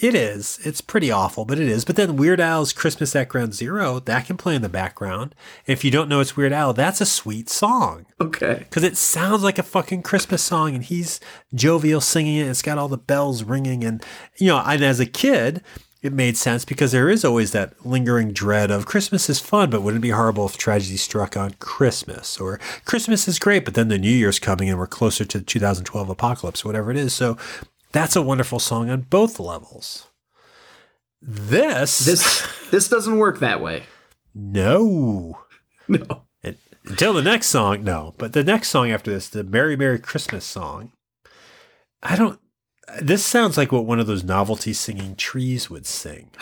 [0.00, 0.60] It is.
[0.64, 1.84] It's pretty awful, but it is.
[1.84, 5.34] But then Weird Al's Christmas at Ground Zero, that can play in the background.
[5.66, 8.06] If you don't know it's Weird Al, that's a sweet song.
[8.20, 8.58] Okay.
[8.60, 11.18] Because it sounds like a fucking Christmas song and he's
[11.52, 12.46] jovial singing it.
[12.46, 13.82] It's got all the bells ringing.
[13.82, 14.04] And,
[14.36, 15.62] you know, and as a kid,
[16.00, 19.82] it made sense because there is always that lingering dread of Christmas is fun, but
[19.82, 22.38] wouldn't it be horrible if tragedy struck on Christmas?
[22.38, 25.44] Or Christmas is great, but then the New Year's coming and we're closer to the
[25.44, 27.12] 2012 apocalypse, whatever it is.
[27.12, 27.36] So
[27.92, 30.06] that's a wonderful song on both levels.
[31.20, 33.84] This, This this doesn't work that way.
[34.34, 35.38] no.
[35.90, 36.24] No.
[36.42, 38.12] It, until the next song, no.
[38.18, 40.92] But the next song after this, the Merry Merry Christmas song,
[42.02, 42.38] I don't.
[43.00, 46.30] This sounds like what one of those novelty singing trees would sing.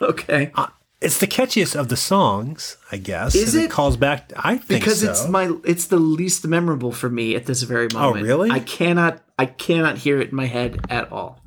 [0.00, 0.52] Okay.
[0.54, 0.68] Uh,
[1.00, 3.34] it's the catchiest of the songs, I guess.
[3.34, 3.70] Is and it?
[3.72, 4.32] calls back.
[4.36, 5.10] I think because so.
[5.10, 8.22] it's my it's the least memorable for me at this very moment.
[8.22, 8.48] Oh, really?
[8.52, 11.40] I cannot I cannot hear it in my head at all.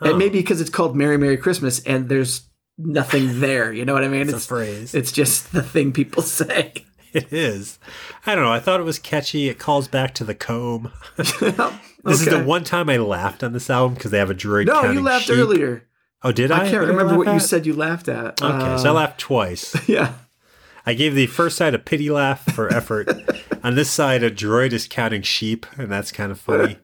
[0.00, 2.48] And maybe because it's called Merry Merry Christmas and there's
[2.78, 3.72] nothing there.
[3.72, 4.22] You know what I mean?
[4.22, 4.94] It's a phrase.
[4.94, 6.72] It's just the thing people say.
[7.12, 7.78] It is.
[8.26, 8.52] I don't know.
[8.52, 9.48] I thought it was catchy.
[9.48, 10.90] It calls back to the comb.
[11.16, 14.66] this is the one time I laughed on this album because they have a droid.
[14.66, 15.36] No, you laughed sheep.
[15.36, 15.86] earlier.
[16.24, 16.66] Oh, did I?
[16.66, 18.42] I can't remember what you said you laughed at.
[18.42, 19.76] Okay, so I Uh, laughed twice.
[19.88, 20.14] Yeah.
[20.86, 23.08] I gave the first side a pity laugh for effort.
[23.62, 26.78] On this side, a droid is counting sheep, and that's kind of funny.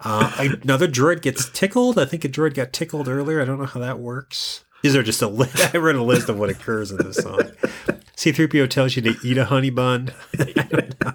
[0.00, 0.30] Uh,
[0.62, 1.98] another droid gets tickled.
[1.98, 3.40] I think a droid got tickled earlier.
[3.40, 4.64] I don't know how that works.
[4.82, 5.74] These are just a list.
[5.74, 7.40] I read a list of what occurs in this song.
[8.16, 10.12] C3PO tells you to eat a honey bun.
[10.38, 11.14] I don't know.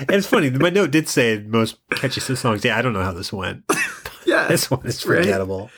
[0.00, 0.50] And it's funny.
[0.50, 2.64] My note did say most catchy songs.
[2.64, 3.64] Yeah, I don't know how this went.
[4.24, 4.46] Yeah.
[4.46, 5.70] This one is forgettable.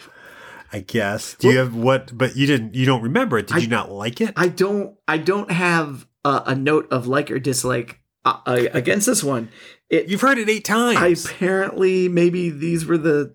[0.72, 1.34] I guess.
[1.34, 2.16] Do you have what?
[2.16, 2.74] But you didn't.
[2.74, 3.46] You don't remember it.
[3.48, 4.32] Did you not like it?
[4.36, 9.06] I don't I don't have a, a note of like or dislike uh, uh, against
[9.06, 9.48] this one.
[9.88, 10.98] It You've heard it eight times.
[11.26, 13.34] I apparently maybe these were the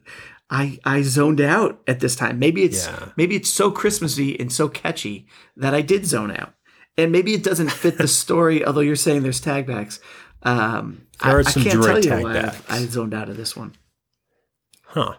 [0.49, 2.39] I I zoned out at this time.
[2.39, 3.09] Maybe it's Yeah.
[3.17, 5.27] maybe it's so Christmassy and so catchy
[5.57, 6.53] that I did zone out.
[6.97, 9.99] And maybe it doesn't fit the story, although you're saying there's tagbacks.
[10.43, 12.37] Um, There I, I some can't tell you why.
[12.69, 13.73] I, I zoned out of this one,
[14.83, 15.15] huh.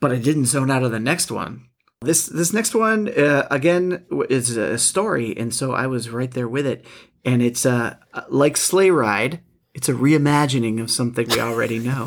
[0.00, 1.64] But I didn't zone out of the next one.
[2.00, 6.48] This this next one uh, again is a story, and so I was right there
[6.48, 6.84] with it.
[7.24, 7.96] And it's uh
[8.28, 9.40] like Sleigh Ride.
[9.74, 12.06] It's a reimagining of something we already know.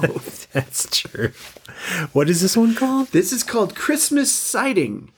[0.54, 1.32] That's true.
[2.14, 3.08] What is this one called?
[3.10, 5.12] this is called Christmas Sighting.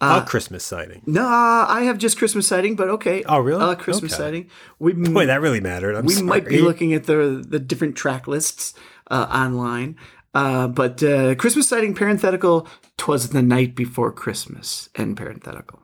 [0.00, 1.02] a Christmas sighting.
[1.06, 3.24] No, I have just Christmas sighting, but okay.
[3.24, 3.62] Oh, really?
[3.62, 4.22] Uh, Christmas Okay.
[4.22, 4.50] sighting.
[4.78, 5.94] We Boy, that really mattered.
[5.96, 6.26] I'm we sorry.
[6.26, 8.74] might be looking at the the different track lists
[9.10, 9.96] uh, online.
[10.34, 12.66] Uh, but uh, Christmas sighting parenthetical.
[12.96, 14.88] Twas the night before Christmas.
[14.94, 15.82] End parenthetical.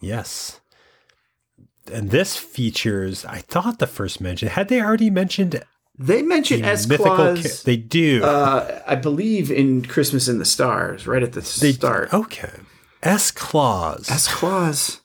[0.00, 0.60] Yes.
[1.92, 5.62] And this features, I thought the first mention, had they already mentioned
[5.98, 7.42] They mention the Claus.
[7.42, 8.24] ca- They do.
[8.24, 12.12] uh, I believe in Christmas in the Stars, right at the they start.
[12.14, 12.50] Okay.
[13.02, 14.10] S Claus.
[14.10, 15.02] S Claus.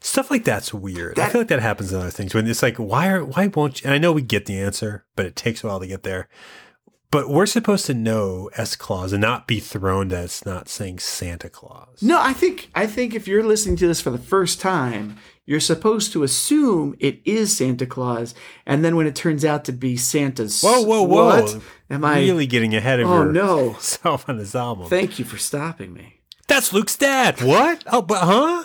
[0.00, 1.18] Stuff like that's weird.
[1.18, 3.82] I feel like that happens in other things when it's like, why are why won't
[3.82, 3.86] you?
[3.86, 6.28] And I know we get the answer, but it takes a while to get there.
[7.12, 11.00] But we're supposed to know S Claus and not be thrown that it's not saying
[11.00, 12.00] Santa Claus.
[12.00, 15.58] No, I think I think if you're listening to this for the first time, you're
[15.58, 18.32] supposed to assume it is Santa Claus,
[18.64, 21.42] and then when it turns out to be Santa's, Whoa, whoa, whoa!
[21.42, 21.58] what?
[21.90, 22.20] Am I?
[22.20, 23.70] really getting ahead of Oh, no.
[23.72, 24.88] yourself on this album?
[24.88, 26.20] Thank you for stopping me.
[26.46, 27.42] That's Luke's dad.
[27.42, 27.82] What?
[27.88, 28.64] Oh, but huh?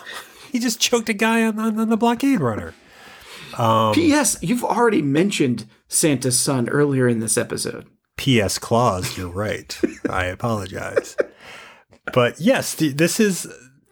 [0.52, 2.76] He just choked a guy on, on, on the blockade runner.
[3.58, 4.38] Um, P.S.
[4.42, 7.88] You've already mentioned Santa's son earlier in this episode.
[8.18, 8.58] P.S.
[8.58, 9.18] Claus.
[9.18, 9.78] You're right.
[10.10, 11.16] I apologize.
[12.14, 13.48] But yes, th- this is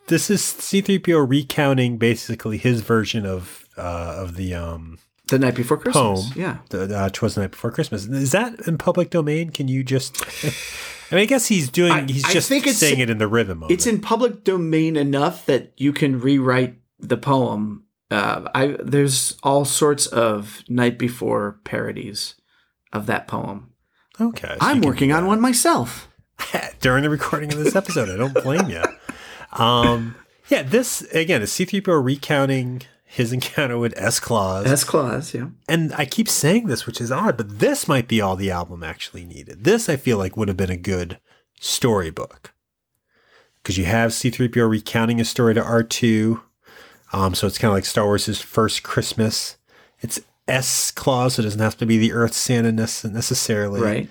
[0.08, 5.00] this is C-3PO recounting basically his version of uh, of the um
[5.30, 6.30] The night before Christmas.
[6.30, 6.32] poem.
[6.36, 6.58] Yeah.
[6.70, 9.50] the uh, "Twas the Night Before Christmas." Is that in public domain?
[9.50, 10.22] Can you just?
[11.12, 11.92] I mean, I guess he's doing.
[11.92, 13.96] I- he's just saying it in the rhythm of It's it.
[13.96, 17.86] in public domain enough that you can rewrite the poem.
[18.12, 22.36] Uh, I there's all sorts of night before parodies
[22.92, 23.72] of that poem.
[24.20, 24.50] Okay.
[24.50, 26.08] so I'm working on one myself.
[26.80, 28.10] during the recording of this episode.
[28.10, 28.84] I don't blame you.
[29.54, 30.16] Um,
[30.50, 34.66] yeah, this again is C-3PO recounting his encounter with S Claus.
[34.66, 35.50] S Claus, yeah.
[35.68, 38.84] and I keep saying this, which is odd, but this might be all the album
[38.84, 39.64] actually needed.
[39.64, 41.20] This I feel like would have been a good
[41.60, 42.54] storybook
[43.62, 46.42] because you have C3PO recounting his story to R2.
[47.14, 49.58] Um, so it's kind of like Star Wars' first Christmas.
[50.02, 53.82] It's S Claus, so it doesn't have to be the Earth Santa nece- necessarily.
[53.82, 54.10] Right.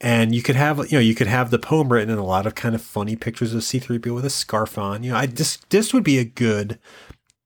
[0.00, 2.44] And you could have, you know, you could have the poem written in a lot
[2.46, 5.04] of kind of funny pictures of C3PO with a scarf on.
[5.04, 6.78] You know, I just this would be a good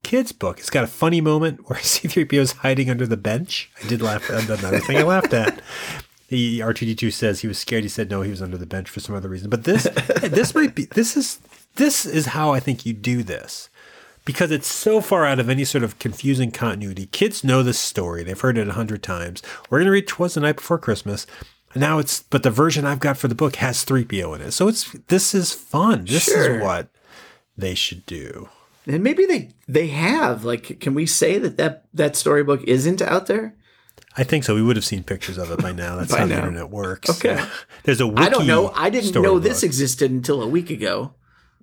[0.03, 0.59] kids book.
[0.59, 3.69] It's got a funny moment where C3PO is hiding under the bench.
[3.83, 5.61] I did laugh at another thing I laughed at.
[6.29, 7.83] The R2D2 says he was scared.
[7.83, 9.49] He said no, he was under the bench for some other reason.
[9.49, 9.83] But this
[10.21, 11.39] this might be this is
[11.75, 13.69] this is how I think you do this.
[14.27, 17.05] Because it's so far out of any sort of confusing continuity.
[17.07, 18.23] Kids know this story.
[18.25, 19.41] They've heard it a hundred times.
[19.69, 21.25] We're gonna read Twas the Night Before Christmas.
[21.73, 24.51] And now it's but the version I've got for the book has 3PO in it.
[24.51, 26.03] So it's this is fun.
[26.05, 26.57] This Sure.
[26.57, 26.89] is what
[27.57, 28.49] they should do.
[28.85, 33.27] And maybe they they have like can we say that that, that storybook isn't out
[33.27, 33.55] there?
[34.17, 34.55] I think so.
[34.55, 35.95] We would have seen pictures of it by now.
[35.95, 36.35] That's By how now.
[36.35, 37.09] the internet works.
[37.09, 37.41] Okay.
[37.83, 38.71] There's a wiki I don't know.
[38.75, 41.13] I didn't know this existed until a week ago.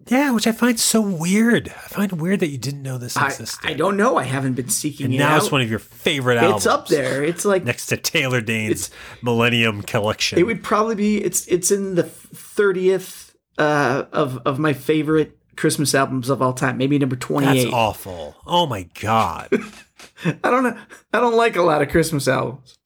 [0.08, 1.68] Yeah, which I find so weird.
[1.68, 3.66] I find it weird that you didn't know this existed.
[3.68, 4.16] I don't know.
[4.18, 5.42] I haven't been seeking And it now out.
[5.42, 6.66] it's one of your favorite albums.
[6.66, 7.24] it's up there.
[7.24, 8.90] It's like next to Taylor Dayne's
[9.22, 10.38] Millennium Collection.
[10.38, 11.24] it would probably be.
[11.24, 16.76] It's it's in the thirtieth uh, of of my favorite Christmas albums of all time.
[16.76, 18.36] Maybe number twenty That's awful.
[18.46, 19.48] Oh my god.
[20.24, 20.76] I don't know.
[21.12, 22.76] I don't like a lot of Christmas albums.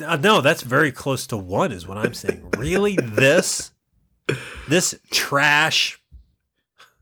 [0.00, 2.50] Uh, no, that's very close to one, is what I'm saying.
[2.56, 3.72] Really, this?
[4.68, 5.97] this trash,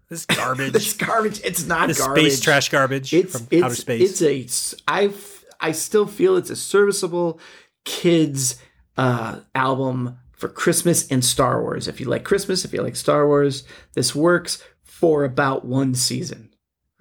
[0.09, 1.41] this garbage, This garbage.
[1.45, 2.25] It's not this garbage.
[2.25, 4.21] space trash garbage It's from it's outer space.
[4.23, 4.77] it's a.
[4.89, 5.11] I
[5.61, 7.41] I still feel it's a serviceable
[7.85, 8.61] kids
[8.97, 11.89] uh, album for Christmas and Star Wars.
[11.89, 16.51] If you like Christmas, if you like Star Wars, this works for about one season.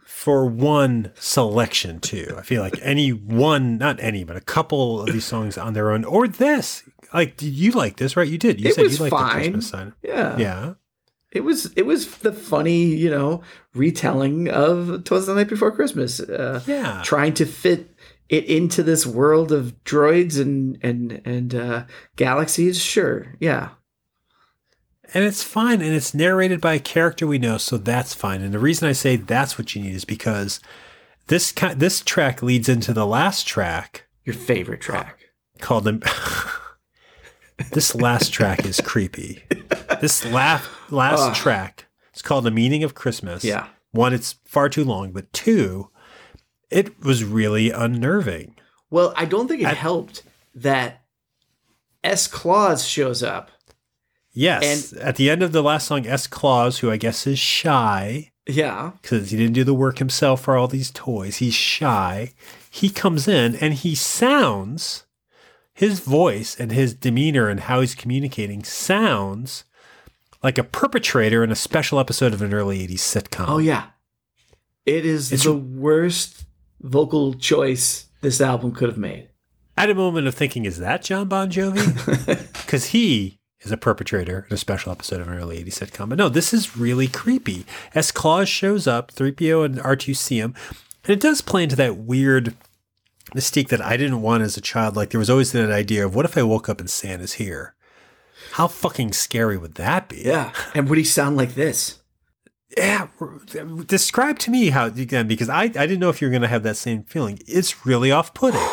[0.05, 2.33] for one selection too.
[2.37, 5.91] I feel like any one, not any, but a couple of these songs on their
[5.91, 6.83] own, or this.
[7.13, 8.27] Like did you like this, right?
[8.27, 8.59] You did.
[8.59, 9.27] You It said you liked fine.
[9.27, 9.93] the Christmas sign.
[10.01, 10.37] Yeah.
[10.37, 10.73] Yeah.
[11.35, 13.43] It was it was the funny, you know,
[13.75, 16.19] retelling of Twas the Night Before Christmas.
[16.19, 17.01] Uh, Yeah.
[17.03, 17.91] trying to fit
[18.29, 21.83] it into this world of droids and and and uh,
[22.15, 22.81] galaxies.
[22.81, 23.69] Sure, yeah,
[25.13, 28.41] And it's fine, and it's narrated by a character we know, so that's fine.
[28.41, 30.59] And the reason I say that's what you need is because
[31.27, 35.19] this ki- this track leads into the last track your favorite track.
[35.59, 35.99] called the.
[37.71, 39.43] this last track is creepy.
[40.01, 41.35] This last last Ugh.
[41.35, 43.67] track it's called "The Meaning of Christmas." Yeah.
[43.91, 45.89] One, it's far too long, but two,
[46.69, 48.55] it was really unnerving.
[48.89, 50.23] Well, I don't think it I- helped
[50.53, 51.03] that
[52.03, 53.51] S Claus shows up.
[54.33, 56.27] Yes, and at the end of the last song, S.
[56.27, 60.57] Claus, who I guess is shy Yeah, because he didn't do the work himself for
[60.57, 62.33] all these toys, he's shy.
[62.69, 65.05] He comes in and he sounds,
[65.73, 69.63] his voice and his demeanor and how he's communicating sounds
[70.45, 73.45] like a perpetrator in a special episode of an early 80s sitcom.
[73.47, 73.87] Oh yeah,
[74.85, 76.45] it is It's- the worst
[76.81, 79.29] vocal choice this album could have made.
[79.75, 81.83] At a moment of thinking, is that Jon Bon Jovi?
[82.65, 86.09] Because he is a perpetrator in a special episode of an early 80s sitcom.
[86.09, 87.65] But no, this is really creepy.
[87.95, 90.53] S Claus shows up, 3PO and R2 see him,
[91.03, 92.55] and it does play into that weird
[93.35, 94.95] mystique that I didn't want as a child.
[94.95, 97.73] Like, there was always that idea of what if I woke up and Santa's here?
[98.55, 100.21] How fucking scary would that be?
[100.23, 102.01] Yeah, and would he sound like this?
[102.77, 103.07] Yeah.
[103.85, 106.47] Describe to me how, again, because I, I didn't know if you were going to
[106.47, 107.37] have that same feeling.
[107.45, 108.61] It's really off putting.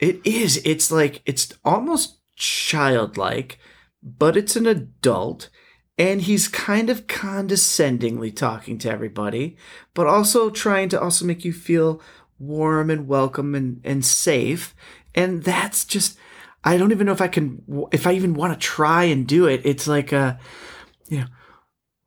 [0.00, 0.60] It is.
[0.64, 3.60] It's like it's almost childlike,
[4.02, 5.48] but it's an adult,
[5.96, 9.56] and he's kind of condescendingly talking to everybody,
[9.94, 12.02] but also trying to also make you feel
[12.36, 14.74] warm and welcome and, and safe.
[15.14, 16.18] And that's just
[16.64, 19.46] I don't even know if I can if I even want to try and do
[19.46, 19.62] it.
[19.64, 20.38] It's like a
[21.08, 21.26] you know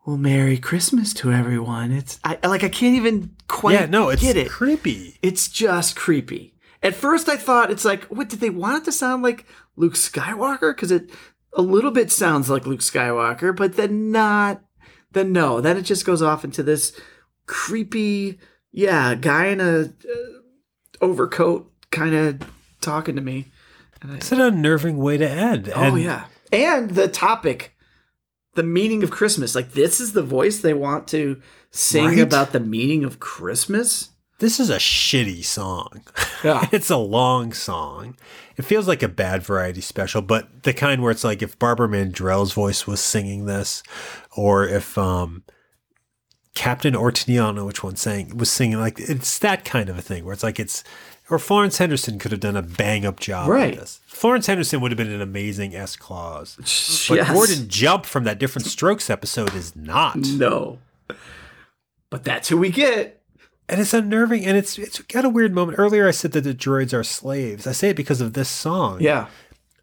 [0.06, 4.22] well merry christmas to everyone it's i like i can't even quite yeah, no, it's
[4.22, 5.18] get it creepy.
[5.22, 6.54] it's just creepy.
[6.84, 9.46] At first, I thought it's like, what did they want it to sound like
[9.76, 10.76] Luke Skywalker?
[10.76, 11.10] Because it
[11.54, 14.62] a little bit sounds like Luke Skywalker, but then not.
[15.12, 15.62] Then no.
[15.62, 17.00] Then it just goes off into this
[17.48, 18.40] creepy,
[18.72, 19.86] yeah, guy in a uh,
[21.02, 22.42] overcoat kind of
[22.82, 23.46] talking to me.
[24.14, 25.72] It's an unnerving way to end.
[25.76, 27.76] oh And yeah, and the topic,
[28.54, 29.56] the meaning of Christmas.
[29.56, 31.42] Like this is the voice they want to
[31.72, 32.20] sing Right?
[32.20, 34.10] about the meaning of Christmas.
[34.40, 36.04] This is a shitty song.
[36.44, 36.68] Yeah.
[36.74, 38.18] it's a long song.
[38.58, 41.88] It feels like a bad variety special, but the kind where it's like if Barbara
[41.88, 43.82] Mandrell's voice was singing this,
[44.36, 45.44] or if um,
[46.54, 49.98] Captain Ortney, I don't know which one sang, was singing like it's that kind of
[49.98, 50.84] a thing where it's like it's
[51.30, 53.78] or Florence Henderson could have done a bang up job Right.
[53.80, 54.00] this.
[54.06, 56.56] Florence Henderson would have been an amazing S Claus.
[57.10, 57.32] But Yes.
[57.32, 60.16] Gordon Jump from that Diff'rent Strokes episode is not.
[60.18, 60.80] No.
[62.10, 63.22] But that's who we get.
[63.68, 66.54] and it's unnerving and it's it's got a weird moment earlier i said that the
[66.54, 69.26] droids are slaves i say it because of this song Yeah.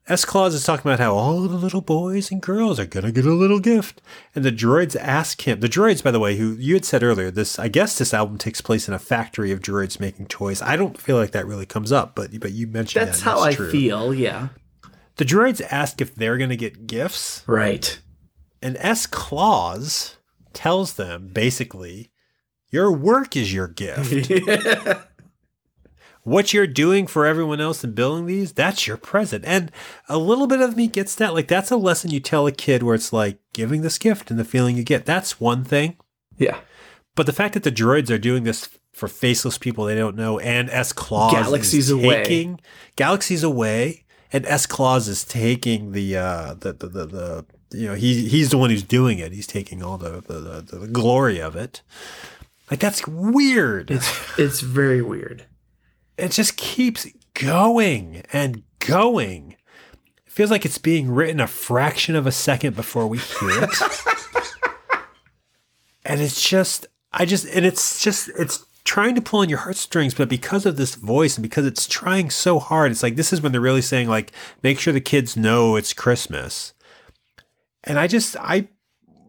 [0.09, 3.25] S claus is talking about how all the little boys and girls are gonna get
[3.25, 4.03] a little gift
[4.35, 7.31] and the droids ask him the droids by the way who you had said earlier
[7.31, 10.75] this i guess this album takes place in a factory of droids making toys i
[10.77, 13.55] don't feel like that really comes up but but you mentioned That's that, how I
[13.55, 13.71] true.
[13.71, 14.13] feel.
[14.13, 14.49] Yeah.
[15.17, 18.01] the droids ask if they're gonna get gifts Right.
[18.61, 19.07] and S.
[19.07, 20.17] Claus
[20.53, 22.11] tells them basically,
[22.71, 24.31] your work is your gift.
[26.25, 29.45] what you're doing for everyone else and building these, that's your present.
[29.45, 29.73] And
[30.09, 31.35] a little bit of me gets that.
[31.35, 34.39] Like, that's a lesson you tell a kid where it's like giving this gift and
[34.39, 35.05] the feeling you get.
[35.05, 35.97] That's one thing.
[36.39, 36.59] yeah.
[37.15, 40.39] But the fact that the droids are doing this for faceless people they don't know
[40.39, 40.93] and S.
[40.93, 42.57] Claus Galaxies is away.
[42.97, 44.67] galaxies away and S.
[44.67, 48.71] Claus is taking the uh the the, the, the you know he he's the one
[48.71, 49.33] who's doing it.
[49.33, 51.83] He's taking all the the, the, the glory of it.
[52.71, 53.91] Like that's weird.
[53.91, 55.45] It's it's very weird.
[56.17, 59.57] It just keeps going and going.
[60.27, 63.71] It feels like it's being written a fraction of a second before we hear it.
[66.05, 70.15] and it's just, I just, and it's just, it's trying to pull on your heartstrings,
[70.15, 73.41] but because of this voice and because it's trying so hard, it's like this is
[73.41, 74.33] when they're really saying, like,
[74.63, 76.75] make sure the kids know it's Christmas.
[77.85, 78.69] And I just, I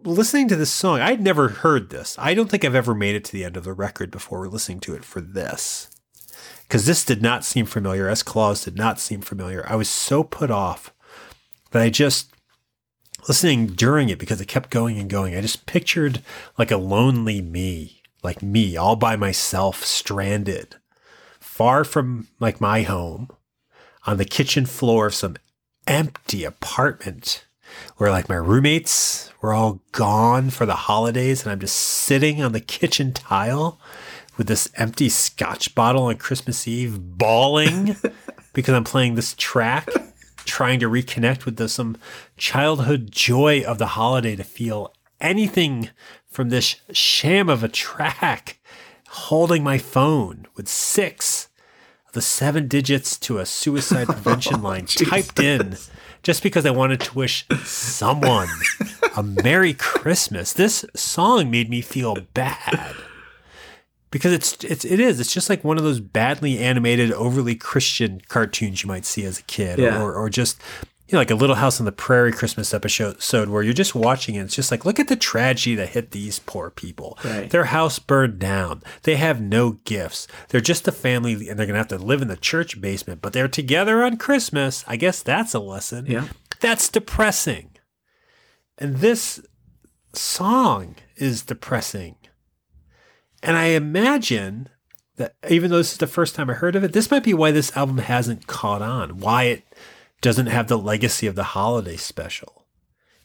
[0.03, 2.15] listening to this song, I'd never heard this.
[2.19, 4.79] I don't think I've ever made it to the end of the record before listening
[4.81, 5.89] to it for this.
[6.73, 8.09] Because this did not seem familiar.
[8.09, 8.23] S.
[8.23, 9.63] Claus did not seem familiar.
[9.69, 10.91] I was so put off
[11.69, 12.33] that I just,
[13.27, 16.23] listening during it because it kept going and going, I just pictured
[16.57, 20.77] like a lonely me, like me all by myself, stranded,
[21.39, 23.29] far from like my home,
[24.07, 25.35] on the kitchen floor of some
[25.85, 27.45] empty apartment
[27.97, 32.51] where like my roommates were all gone for the holidays and I'm just sitting on
[32.51, 33.79] the kitchen tile
[34.37, 37.95] with this empty scotch bottle on Christmas Eve bawling
[38.53, 39.89] because I'm playing this track
[40.45, 41.97] trying to reconnect with the, some
[42.37, 45.89] childhood joy of the holiday to feel anything
[46.29, 48.59] from this sham of a track
[49.09, 51.49] holding my phone with six
[52.07, 55.77] of the seven digits to a suicide prevention line oh, typed in
[56.23, 58.47] just because I wanted to wish someone
[59.15, 60.53] a Merry Christmas.
[60.53, 62.95] This song made me feel bad.
[64.13, 68.21] Because it's it's it is it's just like one of those badly animated, overly Christian
[68.29, 69.99] cartoons you might see as a kid, Yeah.
[70.01, 70.61] or or just
[71.07, 74.35] you know like a Little House on the Prairie Christmas episode where you're just watching
[74.35, 74.43] it.
[74.43, 77.17] It's just like look at the tragedy that hit these poor people.
[77.25, 77.49] Right.
[77.49, 78.83] Their house burned down.
[79.01, 80.27] They have no gifts.
[80.49, 83.19] They're just a family, and they're gonna have to live in the church basement.
[83.19, 84.85] But they're together on Christmas.
[84.87, 86.05] I guess that's a lesson.
[86.05, 86.27] Yeah.
[86.59, 87.71] That's depressing.
[88.77, 89.41] And this
[90.13, 92.15] song is depressing.
[93.43, 94.69] And I imagine
[95.17, 97.33] that even though this is the first time I heard of it, this might be
[97.33, 99.63] why this album hasn't caught on, why it
[100.21, 102.65] doesn't have the legacy of the holiday special.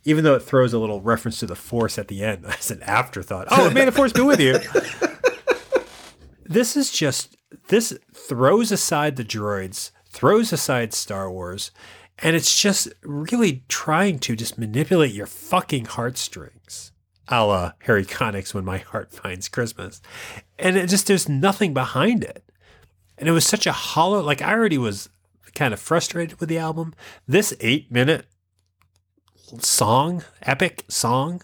[0.05, 2.83] Even though it throws a little reference to the Force at the end as an
[2.83, 3.47] afterthought.
[3.53, 4.59] Oh, may the Force be with you.
[6.45, 7.37] this is just,
[7.69, 11.71] this throws aside the droids, throws aside Star Wars,
[12.19, 16.91] and it's just really trying to just manipulate your fucking heartstrings.
[17.31, 20.01] A la Harry Connick's When My Heart Finds Christmas.
[20.59, 22.45] And it just, there's nothing behind it.
[23.17, 25.09] And it was such a hollow, like I already was
[25.55, 26.95] kind of frustrated with the album.
[27.27, 28.27] This eight minute
[29.59, 31.43] song, epic song,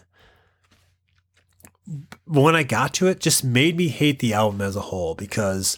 [2.25, 5.77] when I got to it, just made me hate the album as a whole because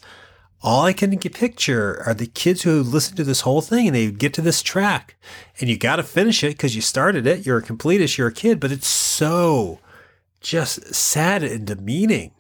[0.62, 4.12] all I can picture are the kids who listen to this whole thing and they
[4.12, 5.16] get to this track
[5.60, 7.46] and you got to finish it because you started it.
[7.46, 9.80] You're a completist, you're a kid, but it's so
[10.48, 12.32] just sad and demeaning.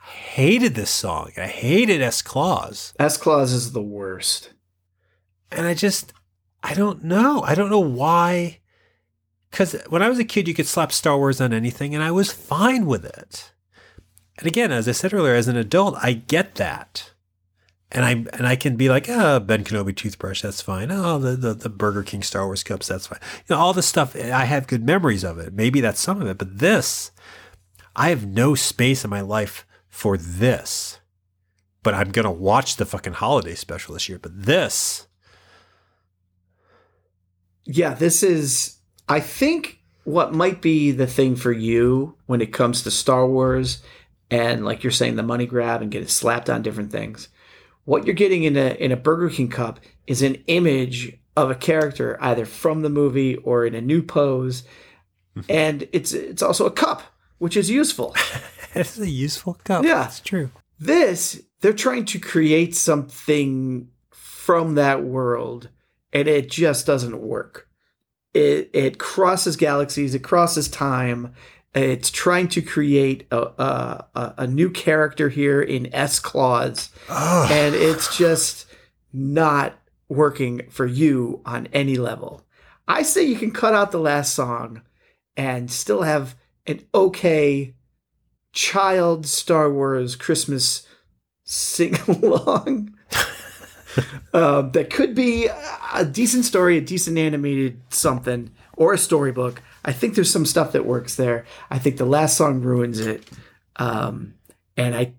[0.00, 1.30] I hated this song.
[1.36, 2.22] I hated S.
[2.22, 2.92] Claus.
[2.98, 4.52] S Claus is the worst.
[5.52, 6.12] And I just,
[6.64, 7.42] I don't know.
[7.42, 8.58] I don't know why.
[9.48, 12.10] Because when I was a kid, you could slap Star Wars on anything and I
[12.10, 13.52] was fine with it.
[14.38, 17.12] And again, as I said earlier, as an adult, I get that.
[17.94, 20.90] And I and I can be like, oh, Ben Kenobi toothbrush, that's fine.
[20.90, 23.20] Oh, the, the the Burger King Star Wars cups, that's fine.
[23.48, 25.54] You know, all this stuff, I have good memories of it.
[25.54, 27.12] Maybe that's some of it, but this,
[27.94, 30.98] I have no space in my life for this.
[31.84, 34.18] But I'm gonna watch the fucking holiday special this year.
[34.18, 35.06] But this,
[37.64, 38.78] Yeah, this is,
[39.08, 43.82] I think, what might be the thing for you when it comes to Star Wars
[44.30, 47.28] and, like you're saying, the money grab and getting slapped on different things.
[47.84, 51.54] What you're getting in a in a Burger King cup is an image of a
[51.54, 54.62] character either from the movie or in a new pose,
[55.36, 55.50] mm-hmm.
[55.50, 57.02] and it's it's also a cup,
[57.38, 58.14] which is useful.
[58.74, 59.84] it's a useful cup.
[59.84, 60.06] Yeah.
[60.06, 60.50] it's true.
[60.78, 65.68] This, they're trying to create something from that world,
[66.12, 67.68] and it just doesn't work.
[68.32, 71.34] It it crosses galaxies, it crosses time.
[71.74, 77.74] It's trying to create a a, a- new character here in S Claus, Oh, and
[77.74, 78.66] it's just
[79.12, 79.74] not
[80.08, 82.42] working for you on any level.
[82.86, 84.82] I say you can cut out the last song
[85.36, 87.74] and still have an okay
[88.52, 90.86] child Star Wars Christmas
[91.44, 92.94] sing along.
[94.32, 95.48] um, that could be
[95.94, 99.62] a decent story, a decent animated something, or a storybook.
[99.84, 101.44] I think there's some stuff that works there.
[101.70, 103.28] I think the last song ruins it.
[103.76, 104.34] Um,
[104.76, 105.14] and I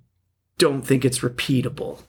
[0.57, 2.01] don't think it's repeatable.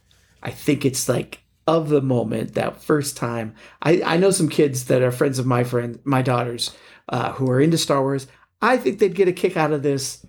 [0.43, 3.55] I think it's like of the moment, that first time.
[3.83, 6.75] I, I know some kids that are friends of my friend, my daughters,
[7.09, 8.29] uh, who are into Star Wars.
[8.63, 10.25] I think they'd get a kick out of this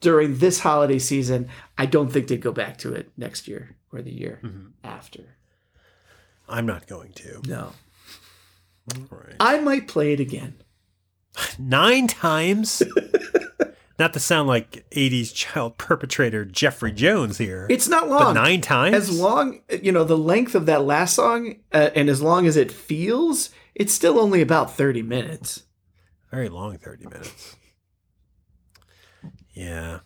[0.00, 1.48] during this holiday season.
[1.76, 4.40] I don't think they'd go back to it next year or the year
[4.82, 5.36] after.
[6.48, 7.42] I'm not going to.
[7.46, 7.72] No.
[8.96, 9.36] All right.
[9.40, 10.56] I might play it again.
[11.58, 12.82] Nine times.
[13.98, 18.34] not to sound like '80s child perpetrator Jeffrey Jones here, It's not long.
[18.34, 18.94] nine times.
[18.96, 22.56] as long, you know, the length of that last song, uh, and as long as
[22.56, 25.62] it feels, it's still only about 30 minutes.
[26.30, 27.54] Very long, thirty minutes.
[29.52, 30.00] Yeah.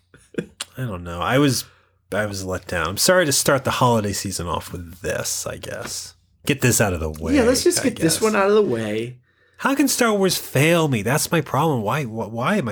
[0.76, 1.20] I don't know.
[1.20, 1.64] I was
[2.12, 2.86] I was let down.
[2.86, 6.14] I'm sorry to start the holiday season off with this, I guess.
[6.46, 7.34] Get this out of the way.
[7.34, 9.18] yeah, let's just I get this one out of the way.
[9.58, 11.02] How can Star Wars fail me?
[11.02, 11.82] That's my problem.
[11.82, 12.04] Why?
[12.04, 12.68] Why, why am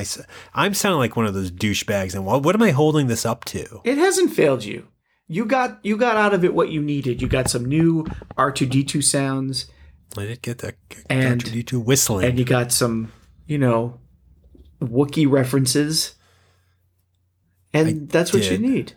[0.55, 2.15] I'm sounding like one of those douchebags.
[2.15, 3.81] And what, what am I holding this up to?
[3.85, 4.87] It hasn't failed you.
[5.27, 7.21] You got you got out of it what you needed.
[7.21, 8.07] You got some new
[8.37, 9.67] R two D two sounds,
[10.17, 10.77] I did get that
[11.11, 12.25] And- R2D2 whistling.
[12.25, 13.11] and you got some,
[13.47, 13.99] you know,
[14.81, 16.15] Wookiee references,
[17.73, 18.61] and that's what you did.
[18.61, 18.73] Hmm.
[18.73, 18.93] need.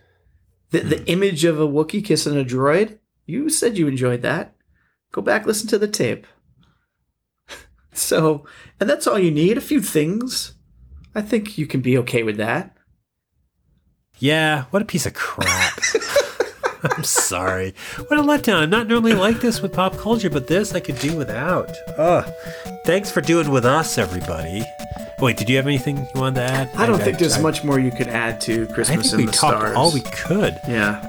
[0.70, 2.98] The the image of a Wookiee kissing a droid.
[3.26, 4.54] You said you enjoyed that.
[5.12, 6.26] Go back listen to the tape.
[7.92, 8.44] So,
[8.78, 9.58] and that's all you need.
[9.58, 10.54] A few things.
[11.14, 12.76] I think you can be okay with that.
[14.18, 15.78] yeah, what a piece of crap.
[16.82, 17.74] I'm sorry.
[18.08, 18.62] What a letdown.
[18.62, 21.70] I'm not normally like this with pop culture, but this I could do without.
[21.98, 22.32] Ugh.
[22.86, 24.64] Thanks for doing with us, everybody.
[25.18, 26.70] Wait, did you have anything you wanted to add?
[26.76, 29.18] I don't think there's I, much more you could add to Christmas I think in
[29.18, 29.76] we the talked Stars.
[29.76, 30.58] all we could.
[30.66, 31.06] yeah.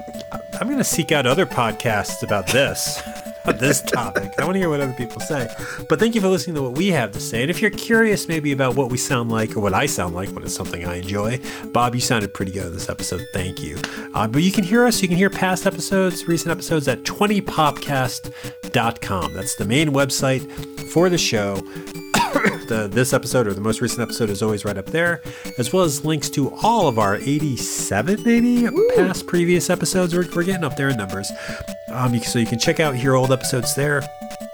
[0.60, 3.00] I'm going to seek out other podcasts about this,
[3.44, 4.32] about this topic.
[4.38, 5.48] I want to hear what other people say.
[5.88, 7.40] But thank you for listening to what we have to say.
[7.42, 10.28] And if you're curious maybe about what we sound like or what I sound like
[10.30, 13.26] when it's something I enjoy, Bob, you sounded pretty good in this episode.
[13.32, 13.78] Thank you.
[14.14, 19.34] Uh, but you can hear us, you can hear past episodes, recent episodes at 20popcast.com.
[19.34, 20.48] That's the main website
[20.90, 21.60] for the show.
[22.68, 25.22] the this episode or the most recent episode is always right up there,
[25.58, 30.14] as well as links to all of our 87 maybe past previous episodes.
[30.14, 31.30] We're, we're getting up there in numbers,
[31.92, 34.02] um, you- so you can check out your old episodes there.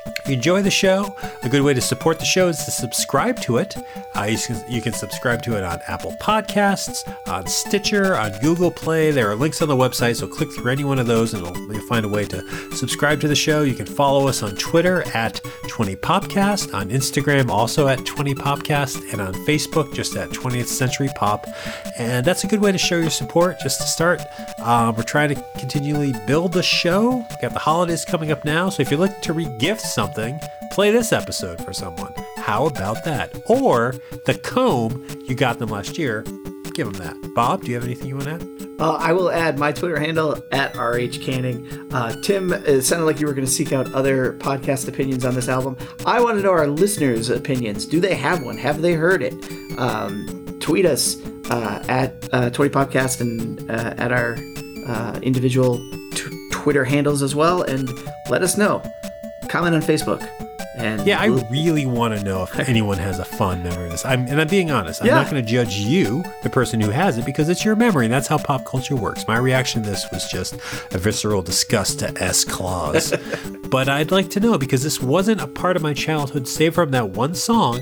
[0.07, 3.41] If you enjoy the show, a good way to support the show is to subscribe
[3.43, 3.75] to it.
[4.19, 8.69] Uh, you, can, you can subscribe to it on Apple Podcasts, on Stitcher, on Google
[8.69, 9.13] Play.
[9.13, 11.81] There are links on the website, so click through any one of those and you'll
[11.83, 13.63] find a way to subscribe to the show.
[13.63, 15.35] You can follow us on Twitter at
[15.69, 21.47] 20popcast, on Instagram also at 20popcast, and on Facebook just at 20th Century Pop.
[21.97, 24.21] And that's a good way to show your support just to start.
[24.59, 27.19] Um, we're trying to continually build the show.
[27.19, 30.41] We've got the holidays coming up now, so if you're looking to re-gift something,
[30.73, 32.13] play this episode for someone.
[32.49, 33.43] How about that?
[33.45, 33.95] Or
[34.25, 36.23] the comb you got them last year,
[36.73, 37.35] give them that.
[37.35, 38.81] Bob, do you have anything you want to add?
[38.81, 41.93] Uh, I will add my Twitter handle at RH Canning.
[41.93, 45.35] Uh, Tim, it sounded like you were going to seek out other podcast opinions on
[45.35, 45.77] this album.
[46.07, 47.85] I want to know our listeners' opinions.
[47.85, 48.57] Do they have one?
[48.57, 49.35] Have they heard it?
[49.79, 54.39] Um, tweet us uh, at uh, 20popcast and uh, at our
[54.87, 55.77] uh, individual
[56.15, 57.91] t- Twitter handles as well, and
[58.31, 58.83] let us know.
[59.51, 60.27] Comment on Facebook.
[60.79, 64.05] And Yeah, I really want to know if anyone has a fond memory of this.
[64.05, 65.01] I'm, and I'm being honest.
[65.01, 65.15] I'm Yeah.
[65.17, 68.07] not going to judge you, the person who has it, because it's your memory.
[68.07, 69.27] And that's how pop culture works.
[69.27, 70.55] My reaction to this was just
[70.93, 73.13] a visceral disgust to S Claus.
[73.71, 76.91] but I'd like to know because this wasn't a part of my childhood, save from
[76.93, 77.81] that one song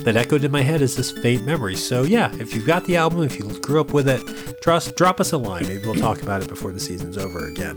[0.00, 1.74] that echoed in my head as this faint memory.
[1.74, 4.22] So yeah, if you've got the album, if you grew up with it,
[4.62, 5.66] trust, drop us a line.
[5.66, 7.76] Maybe we'll talk about it before the season's over again.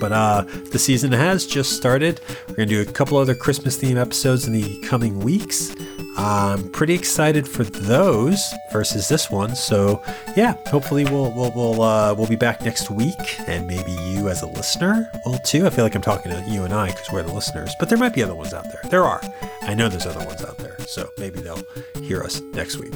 [0.00, 2.20] But uh, the season has just started.
[2.48, 5.74] We're gonna do a couple other Christmas theme episodes in the coming weeks.
[6.18, 9.54] I'm pretty excited for those versus this one.
[9.54, 10.02] So
[10.36, 13.14] yeah, hopefully we'll we'll we'll, uh, we'll be back next week,
[13.46, 15.66] and maybe you as a listener will too.
[15.66, 17.98] I feel like I'm talking to you and I because we're the listeners, but there
[17.98, 18.80] might be other ones out there.
[18.90, 19.20] There are.
[19.62, 20.76] I know there's other ones out there.
[20.86, 21.62] So maybe they'll
[22.02, 22.94] hear us next week.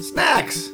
[0.00, 0.70] Snacks!